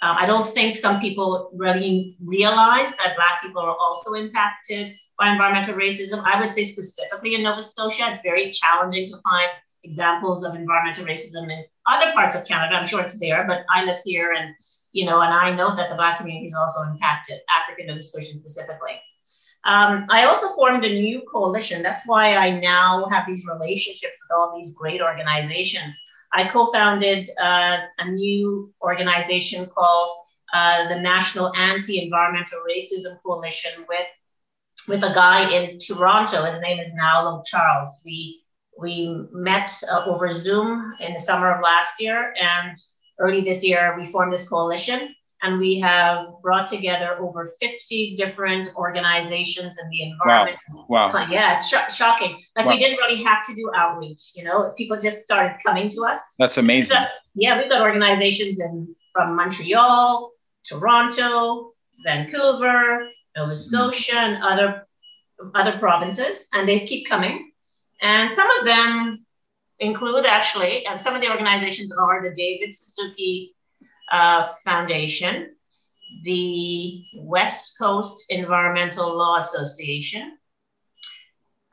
Um, 0.02 0.16
I 0.18 0.26
don't 0.26 0.44
think 0.44 0.76
some 0.76 1.00
people 1.00 1.50
really 1.54 2.16
realize 2.22 2.94
that 2.96 3.16
Black 3.16 3.40
people 3.42 3.62
are 3.62 3.76
also 3.78 4.14
impacted 4.14 4.94
by 5.18 5.30
environmental 5.30 5.74
racism. 5.74 6.22
I 6.24 6.40
would 6.40 6.52
say 6.52 6.64
specifically 6.64 7.34
in 7.34 7.42
Nova 7.42 7.62
Scotia, 7.62 8.10
it's 8.10 8.22
very 8.22 8.50
challenging 8.50 9.08
to 9.08 9.16
find 9.22 9.48
examples 9.84 10.44
of 10.44 10.54
environmental 10.54 11.04
racism 11.04 11.50
in 11.50 11.64
other 11.86 12.12
parts 12.12 12.34
of 12.34 12.46
Canada. 12.46 12.74
I'm 12.74 12.86
sure 12.86 13.00
it's 13.00 13.18
there, 13.18 13.46
but 13.46 13.64
I 13.74 13.84
live 13.84 13.98
here 14.04 14.32
and 14.32 14.54
you 14.92 15.04
know, 15.04 15.20
and 15.22 15.34
I 15.34 15.50
know 15.50 15.74
that 15.74 15.88
the 15.88 15.96
Black 15.96 16.18
community 16.18 16.46
is 16.46 16.54
also 16.54 16.80
impacted, 16.82 17.40
African 17.60 17.88
Nova 17.88 18.00
Scotian 18.00 18.38
specifically. 18.38 19.00
Um, 19.64 20.06
I 20.10 20.24
also 20.24 20.48
formed 20.48 20.84
a 20.84 20.88
new 20.88 21.22
coalition. 21.30 21.82
That's 21.82 22.06
why 22.06 22.36
I 22.36 22.58
now 22.60 23.06
have 23.06 23.26
these 23.26 23.46
relationships 23.46 24.12
with 24.20 24.36
all 24.36 24.56
these 24.56 24.72
great 24.72 25.00
organizations. 25.00 25.96
I 26.32 26.44
co-founded 26.48 27.30
uh, 27.40 27.78
a 27.98 28.10
new 28.10 28.72
organization 28.82 29.66
called 29.66 30.18
uh, 30.52 30.88
the 30.88 31.00
National 31.00 31.54
Anti-Environmental 31.54 32.60
Racism 32.68 33.22
Coalition 33.22 33.72
with 33.88 34.06
with 34.86 35.02
a 35.02 35.14
guy 35.14 35.50
in 35.50 35.78
Toronto. 35.78 36.44
His 36.44 36.60
name 36.60 36.78
is 36.78 36.92
Naolo 37.00 37.42
Charles. 37.46 38.00
We 38.04 38.42
we 38.78 39.26
met 39.32 39.70
uh, 39.90 40.04
over 40.06 40.30
Zoom 40.32 40.94
in 41.00 41.14
the 41.14 41.20
summer 41.20 41.50
of 41.52 41.62
last 41.62 42.00
year, 42.00 42.34
and 42.40 42.76
early 43.18 43.40
this 43.40 43.64
year 43.64 43.94
we 43.96 44.04
formed 44.04 44.32
this 44.32 44.48
coalition. 44.48 45.14
And 45.44 45.58
we 45.60 45.78
have 45.80 46.26
brought 46.40 46.66
together 46.68 47.18
over 47.20 47.46
50 47.60 48.16
different 48.16 48.74
organizations 48.76 49.76
in 49.78 49.88
the 49.90 50.02
environment. 50.02 50.58
Wow. 50.88 51.12
wow. 51.12 51.26
Yeah, 51.28 51.58
it's 51.58 51.68
sh- 51.68 51.94
shocking. 51.94 52.42
Like 52.56 52.64
wow. 52.64 52.72
we 52.72 52.78
didn't 52.78 52.96
really 52.96 53.22
have 53.24 53.44
to 53.46 53.54
do 53.54 53.70
outreach, 53.76 54.32
you 54.34 54.42
know, 54.42 54.72
people 54.78 54.98
just 54.98 55.20
started 55.22 55.58
coming 55.62 55.90
to 55.90 56.00
us. 56.06 56.18
That's 56.38 56.56
amazing. 56.56 56.96
Got, 56.96 57.08
yeah, 57.34 57.60
we've 57.60 57.70
got 57.70 57.82
organizations 57.82 58.58
in 58.58 58.94
from 59.12 59.36
Montreal, 59.36 60.32
Toronto, 60.64 61.74
Vancouver, 62.04 63.08
Nova 63.36 63.52
mm-hmm. 63.52 63.54
Scotia, 63.54 64.16
and 64.16 64.42
other 64.42 64.86
other 65.54 65.76
provinces, 65.78 66.48
and 66.54 66.66
they 66.66 66.80
keep 66.80 67.06
coming. 67.08 67.52
And 68.00 68.32
some 68.32 68.48
of 68.58 68.64
them 68.64 69.26
include 69.78 70.26
actually, 70.26 70.86
and 70.86 71.00
some 71.00 71.14
of 71.14 71.20
the 71.20 71.30
organizations 71.30 71.92
are 71.92 72.22
the 72.22 72.34
David 72.34 72.74
Suzuki 72.74 73.54
uh, 74.10 74.48
Foundation, 74.64 75.54
the 76.22 77.02
West 77.16 77.76
Coast 77.78 78.26
Environmental 78.28 79.16
Law 79.16 79.36
Association, 79.36 80.38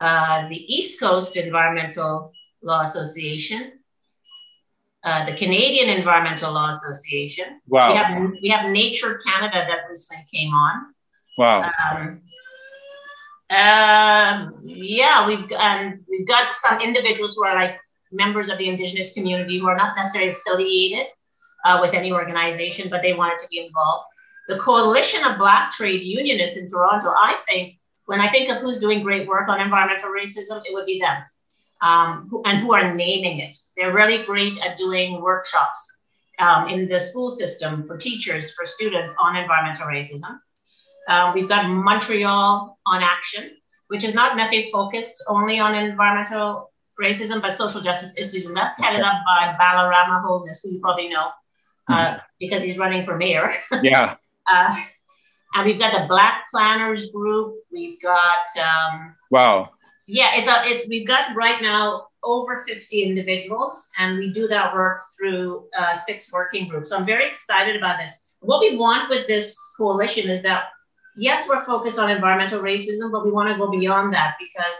uh, 0.00 0.48
the 0.48 0.74
East 0.74 0.98
Coast 1.00 1.36
Environmental 1.36 2.32
Law 2.62 2.82
Association, 2.82 3.72
uh, 5.04 5.24
the 5.24 5.32
Canadian 5.32 5.88
Environmental 5.98 6.52
Law 6.52 6.70
Association. 6.70 7.60
Wow. 7.66 7.90
We 7.90 7.96
have, 7.96 8.32
we 8.42 8.48
have 8.48 8.70
Nature 8.70 9.20
Canada 9.26 9.64
that 9.68 9.88
recently 9.88 10.24
came 10.32 10.52
on. 10.52 10.94
Wow. 11.38 11.70
Um, 11.90 12.20
um, 13.50 14.58
yeah, 14.62 15.26
we've 15.26 15.50
and 15.52 16.00
we've 16.08 16.26
got 16.26 16.54
some 16.54 16.80
individuals 16.80 17.34
who 17.34 17.44
are 17.44 17.54
like 17.54 17.78
members 18.10 18.48
of 18.48 18.58
the 18.58 18.68
indigenous 18.68 19.12
community 19.12 19.58
who 19.58 19.68
are 19.68 19.76
not 19.76 19.94
necessarily 19.96 20.32
affiliated 20.32 21.06
uh, 21.64 21.78
with 21.80 21.94
any 21.94 22.12
organization, 22.12 22.88
but 22.88 23.02
they 23.02 23.12
wanted 23.12 23.38
to 23.38 23.48
be 23.48 23.58
involved. 23.58 24.06
The 24.48 24.58
Coalition 24.58 25.24
of 25.24 25.38
Black 25.38 25.70
Trade 25.70 26.02
Unionists 26.02 26.56
in 26.56 26.68
Toronto, 26.68 27.10
I 27.10 27.38
think, 27.48 27.78
when 28.06 28.20
I 28.20 28.28
think 28.28 28.50
of 28.50 28.58
who's 28.58 28.78
doing 28.78 29.02
great 29.02 29.28
work 29.28 29.48
on 29.48 29.60
environmental 29.60 30.10
racism, 30.10 30.60
it 30.64 30.74
would 30.74 30.86
be 30.86 30.98
them, 30.98 31.22
um, 31.80 32.26
who, 32.28 32.42
and 32.44 32.58
who 32.58 32.74
are 32.74 32.92
naming 32.94 33.38
it. 33.38 33.56
They're 33.76 33.92
really 33.92 34.24
great 34.24 34.62
at 34.64 34.76
doing 34.76 35.20
workshops 35.20 36.00
um, 36.40 36.68
in 36.68 36.88
the 36.88 36.98
school 36.98 37.30
system 37.30 37.86
for 37.86 37.96
teachers, 37.96 38.52
for 38.52 38.66
students 38.66 39.14
on 39.20 39.36
environmental 39.36 39.86
racism. 39.86 40.40
Um, 41.08 41.34
we've 41.34 41.48
got 41.48 41.68
Montreal 41.68 42.78
en 42.92 43.02
Action, 43.02 43.50
which 43.88 44.04
is 44.04 44.14
not 44.14 44.36
necessarily 44.36 44.70
focused 44.72 45.22
only 45.28 45.60
on 45.60 45.74
environmental 45.74 46.72
racism, 47.00 47.40
but 47.40 47.56
social 47.56 47.80
justice 47.80 48.14
issues. 48.18 48.46
And 48.46 48.56
that's 48.56 48.78
headed 48.80 49.00
up 49.02 49.22
by 49.24 49.56
Balarama 49.60 50.22
Holness, 50.22 50.60
who 50.62 50.72
you 50.72 50.80
probably 50.80 51.08
know 51.08 51.30
uh, 51.88 51.94
mm-hmm. 51.94 52.18
because 52.40 52.62
he's 52.62 52.78
running 52.78 53.02
for 53.02 53.16
mayor. 53.16 53.52
Yeah. 53.82 54.16
uh, 54.50 54.76
and 55.54 55.66
we've 55.66 55.78
got 55.78 55.98
the 55.98 56.06
Black 56.06 56.44
Planners 56.50 57.10
Group. 57.10 57.56
We've 57.70 58.00
got 58.00 58.46
um, 58.58 59.14
wow. 59.30 59.70
Yeah, 60.06 60.30
it's 60.34 60.48
a 60.48 60.62
it's 60.64 60.88
we've 60.88 61.06
got 61.06 61.34
right 61.36 61.60
now 61.62 62.06
over 62.24 62.64
50 62.66 63.02
individuals, 63.02 63.88
and 63.98 64.18
we 64.18 64.32
do 64.32 64.46
that 64.48 64.72
work 64.72 65.02
through 65.16 65.68
uh, 65.78 65.94
six 65.94 66.32
working 66.32 66.68
groups. 66.68 66.90
So 66.90 66.96
I'm 66.96 67.06
very 67.06 67.26
excited 67.26 67.76
about 67.76 67.98
this. 67.98 68.10
What 68.40 68.60
we 68.60 68.76
want 68.76 69.08
with 69.08 69.26
this 69.26 69.56
coalition 69.76 70.30
is 70.30 70.42
that 70.42 70.64
yes, 71.16 71.48
we're 71.48 71.64
focused 71.64 71.98
on 71.98 72.10
environmental 72.10 72.60
racism, 72.60 73.12
but 73.12 73.24
we 73.24 73.30
want 73.30 73.48
to 73.50 73.56
go 73.56 73.70
beyond 73.70 74.12
that 74.14 74.36
because 74.38 74.74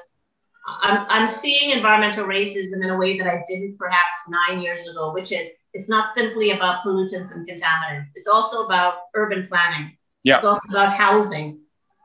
I'm, 0.81 1.07
I'm 1.09 1.27
seeing 1.27 1.71
environmental 1.71 2.27
racism 2.27 2.83
in 2.83 2.91
a 2.91 2.97
way 2.97 3.19
that 3.19 3.27
I 3.27 3.43
didn't 3.47 3.79
perhaps 3.79 4.19
nine 4.29 4.63
years 4.63 4.89
ago, 4.89 5.13
which 5.13 5.33
is 5.33 5.49
it's 5.73 5.89
not 5.89 6.15
simply 6.15 6.51
about 6.51 6.85
pollutants 6.85 7.35
and 7.35 7.49
contaminants. 7.49 8.09
It's 8.15 8.29
also 8.29 8.65
about 8.67 8.95
urban 9.15 9.47
planning. 9.49 9.97
Yeah. 10.23 10.37
It's 10.37 10.45
also 10.45 10.61
about 10.69 10.93
housing. 10.93 11.61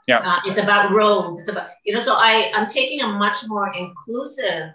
Yeah. 0.07 0.19
Uh, 0.19 0.39
it's 0.45 0.57
about 0.59 0.91
roads. 0.91 1.39
It's 1.41 1.49
about, 1.49 1.69
you 1.85 1.93
know, 1.93 1.99
so 1.99 2.15
I, 2.15 2.51
I'm 2.55 2.67
taking 2.67 3.01
a 3.01 3.07
much 3.07 3.37
more 3.47 3.73
inclusive 3.73 4.69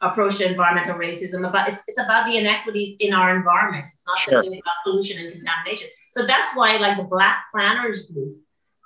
approach 0.00 0.38
to 0.38 0.48
environmental 0.48 0.94
racism. 0.94 1.48
About 1.48 1.68
it's, 1.68 1.80
it's 1.88 1.98
about 1.98 2.26
the 2.26 2.36
inequities 2.36 2.96
in 3.00 3.12
our 3.12 3.36
environment. 3.36 3.86
It's 3.90 4.06
not 4.06 4.20
sure. 4.20 4.42
simply 4.42 4.58
about 4.58 4.74
pollution 4.84 5.24
and 5.24 5.32
contamination. 5.32 5.88
So 6.10 6.24
that's 6.24 6.54
why 6.54 6.76
like 6.76 6.96
the 6.98 7.04
Black 7.04 7.46
Planners 7.52 8.06
Group 8.06 8.36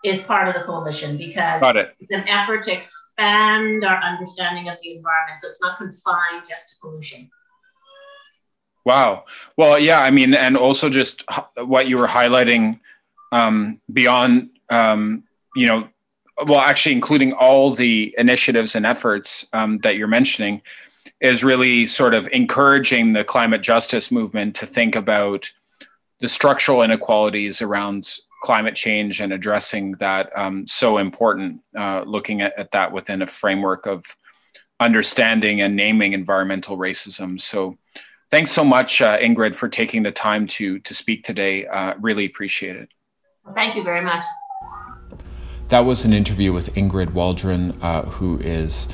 is 0.02 0.22
part 0.22 0.48
of 0.48 0.54
the 0.54 0.60
coalition 0.62 1.16
because 1.16 1.60
it. 1.76 1.94
it's 2.00 2.12
an 2.12 2.26
effort 2.28 2.62
to 2.62 2.72
expand 2.72 3.84
our 3.84 3.96
understanding 4.02 4.68
of 4.68 4.78
the 4.82 4.96
environment. 4.96 5.40
So 5.40 5.48
it's 5.48 5.60
not 5.60 5.76
confined 5.76 6.44
just 6.48 6.70
to 6.70 6.74
pollution. 6.80 7.30
Wow. 8.84 9.24
Well, 9.58 9.78
yeah, 9.78 10.00
I 10.00 10.10
mean, 10.10 10.32
and 10.32 10.56
also 10.56 10.88
just 10.88 11.24
what 11.56 11.86
you 11.86 11.98
were 11.98 12.06
highlighting 12.06 12.80
um, 13.30 13.80
beyond, 13.92 14.50
um, 14.70 15.24
you 15.54 15.66
know, 15.66 15.88
well, 16.46 16.60
actually, 16.60 16.94
including 16.94 17.34
all 17.34 17.74
the 17.74 18.14
initiatives 18.16 18.74
and 18.74 18.86
efforts 18.86 19.46
um, 19.52 19.78
that 19.80 19.96
you're 19.96 20.08
mentioning, 20.08 20.62
is 21.20 21.44
really 21.44 21.86
sort 21.86 22.14
of 22.14 22.26
encouraging 22.32 23.12
the 23.12 23.24
climate 23.24 23.60
justice 23.60 24.10
movement 24.10 24.56
to 24.56 24.64
think 24.64 24.96
about 24.96 25.52
the 26.20 26.28
structural 26.28 26.82
inequalities 26.82 27.60
around 27.60 28.14
climate 28.40 28.74
change 28.74 29.20
and 29.20 29.32
addressing 29.32 29.92
that 29.92 30.36
um, 30.36 30.66
so 30.66 30.98
important 30.98 31.60
uh, 31.76 32.02
looking 32.06 32.40
at, 32.40 32.58
at, 32.58 32.70
that 32.72 32.90
within 32.92 33.22
a 33.22 33.26
framework 33.26 33.86
of 33.86 34.04
understanding 34.80 35.60
and 35.60 35.76
naming 35.76 36.14
environmental 36.14 36.78
racism. 36.78 37.40
So 37.40 37.76
thanks 38.30 38.50
so 38.50 38.64
much 38.64 39.02
uh, 39.02 39.18
ingrid 39.18 39.54
for 39.54 39.68
taking 39.68 40.02
the 40.02 40.12
time 40.12 40.46
to 40.48 40.78
to 40.80 40.94
speak 40.94 41.24
today. 41.24 41.66
Uh, 41.66 41.94
really 42.00 42.24
appreciate 42.24 42.76
it. 42.76 42.88
Thank 43.54 43.76
you 43.76 43.82
very 43.82 44.02
much. 44.02 44.24
That 45.68 45.80
was 45.80 46.04
an 46.04 46.12
interview 46.12 46.52
with 46.52 46.74
ingrid 46.74 47.12
waldron 47.12 47.72
uh, 47.82 48.02
who 48.02 48.38
is 48.38 48.88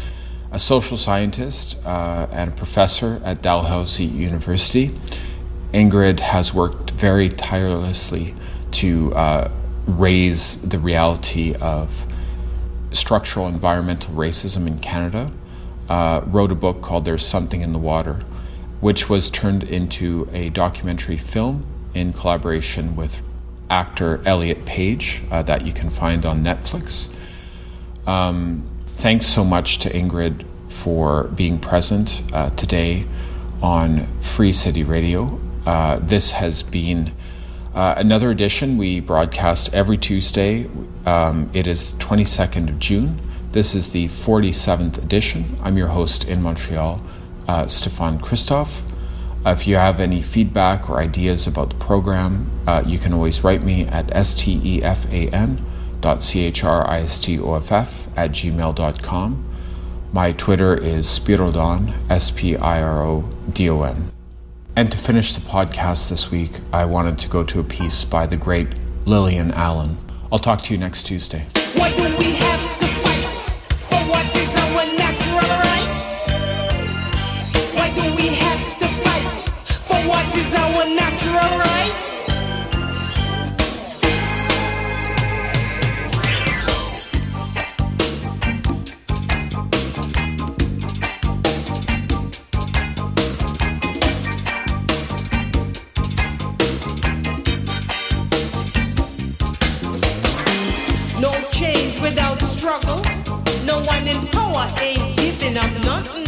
a 0.50 0.58
social 0.58 0.96
scientist 0.96 1.78
uh, 1.86 2.26
and 2.32 2.52
a 2.52 2.54
professor 2.54 3.20
at 3.24 3.42
dalhousie 3.42 4.04
university. 4.04 4.98
Ingrid 5.72 6.20
has 6.20 6.54
worked 6.54 6.90
very 6.92 7.28
tirelessly 7.28 8.34
to 8.76 9.14
uh, 9.14 9.50
raise 9.86 10.60
the 10.62 10.78
reality 10.78 11.54
of 11.60 12.06
structural 12.92 13.46
environmental 13.46 14.14
racism 14.14 14.66
in 14.66 14.78
Canada, 14.78 15.30
uh, 15.88 16.20
wrote 16.26 16.50
a 16.50 16.54
book 16.54 16.82
called 16.82 17.04
There's 17.04 17.24
Something 17.24 17.60
in 17.60 17.72
the 17.72 17.78
Water, 17.78 18.18
which 18.80 19.08
was 19.08 19.30
turned 19.30 19.62
into 19.64 20.28
a 20.32 20.50
documentary 20.50 21.16
film 21.16 21.66
in 21.94 22.12
collaboration 22.12 22.96
with 22.96 23.22
actor 23.70 24.20
Elliot 24.26 24.64
Page 24.66 25.22
uh, 25.30 25.42
that 25.42 25.66
you 25.66 25.72
can 25.72 25.90
find 25.90 26.26
on 26.26 26.44
Netflix. 26.44 27.08
Um, 28.06 28.68
thanks 28.96 29.26
so 29.26 29.44
much 29.44 29.78
to 29.78 29.90
Ingrid 29.90 30.44
for 30.68 31.24
being 31.24 31.58
present 31.58 32.22
uh, 32.32 32.50
today 32.50 33.04
on 33.62 34.00
Free 34.00 34.52
City 34.52 34.84
Radio. 34.84 35.40
Uh, 35.64 35.98
this 35.98 36.32
has 36.32 36.62
been 36.62 37.12
uh, 37.76 37.94
another 37.98 38.30
edition 38.30 38.78
we 38.78 39.00
broadcast 39.00 39.72
every 39.74 39.98
Tuesday. 39.98 40.66
Um, 41.04 41.50
it 41.52 41.66
is 41.66 41.92
22nd 41.94 42.70
of 42.70 42.78
June. 42.78 43.20
This 43.52 43.74
is 43.74 43.92
the 43.92 44.06
47th 44.08 44.96
edition. 44.98 45.58
I'm 45.62 45.76
your 45.76 45.88
host 45.88 46.24
in 46.24 46.42
Montreal, 46.42 47.02
uh, 47.46 47.66
Stefan 47.66 48.18
Christoff. 48.18 48.80
Uh, 49.44 49.50
if 49.50 49.66
you 49.68 49.76
have 49.76 50.00
any 50.00 50.22
feedback 50.22 50.88
or 50.88 51.00
ideas 51.00 51.46
about 51.46 51.68
the 51.68 51.76
program, 51.76 52.50
uh, 52.66 52.82
you 52.84 52.98
can 52.98 53.12
always 53.12 53.44
write 53.44 53.62
me 53.62 53.84
at 53.84 54.06
stefan.christoff 54.26 55.68
at 58.16 58.30
gmail.com. 58.30 59.44
My 60.12 60.32
Twitter 60.32 60.74
is 60.74 61.06
Spirodon, 61.06 61.92
S 62.10 62.30
P 62.30 62.56
I 62.56 62.82
R 62.82 63.02
O 63.02 63.28
D 63.52 63.68
O 63.68 63.82
N. 63.82 64.15
And 64.78 64.92
to 64.92 64.98
finish 64.98 65.32
the 65.32 65.40
podcast 65.40 66.10
this 66.10 66.30
week, 66.30 66.60
I 66.70 66.84
wanted 66.84 67.18
to 67.20 67.28
go 67.28 67.42
to 67.44 67.60
a 67.60 67.64
piece 67.64 68.04
by 68.04 68.26
the 68.26 68.36
great 68.36 68.68
Lillian 69.06 69.50
Allen. 69.52 69.96
I'll 70.30 70.38
talk 70.38 70.60
to 70.64 70.74
you 70.74 70.78
next 70.78 71.04
Tuesday. 71.04 71.46
struggle. 102.56 103.02
No 103.64 103.80
one 103.82 104.06
in 104.08 104.20
power 104.28 104.66
ain't 104.80 105.16
giving 105.18 105.56
up 105.58 105.70
nothing. 105.84 106.24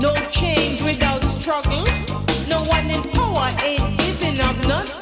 No 0.00 0.14
change 0.30 0.82
without 0.82 1.22
struggle. 1.24 1.84
No 2.48 2.62
one 2.64 2.90
in 2.90 3.02
power 3.14 3.48
ain't 3.64 3.98
giving 3.98 4.40
up 4.40 4.56
nothing. 4.66 5.01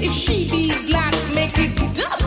If 0.00 0.12
she 0.12 0.50
be 0.50 0.74
black, 0.88 1.14
make 1.34 1.52
it 1.58 1.76
double. 1.94 2.21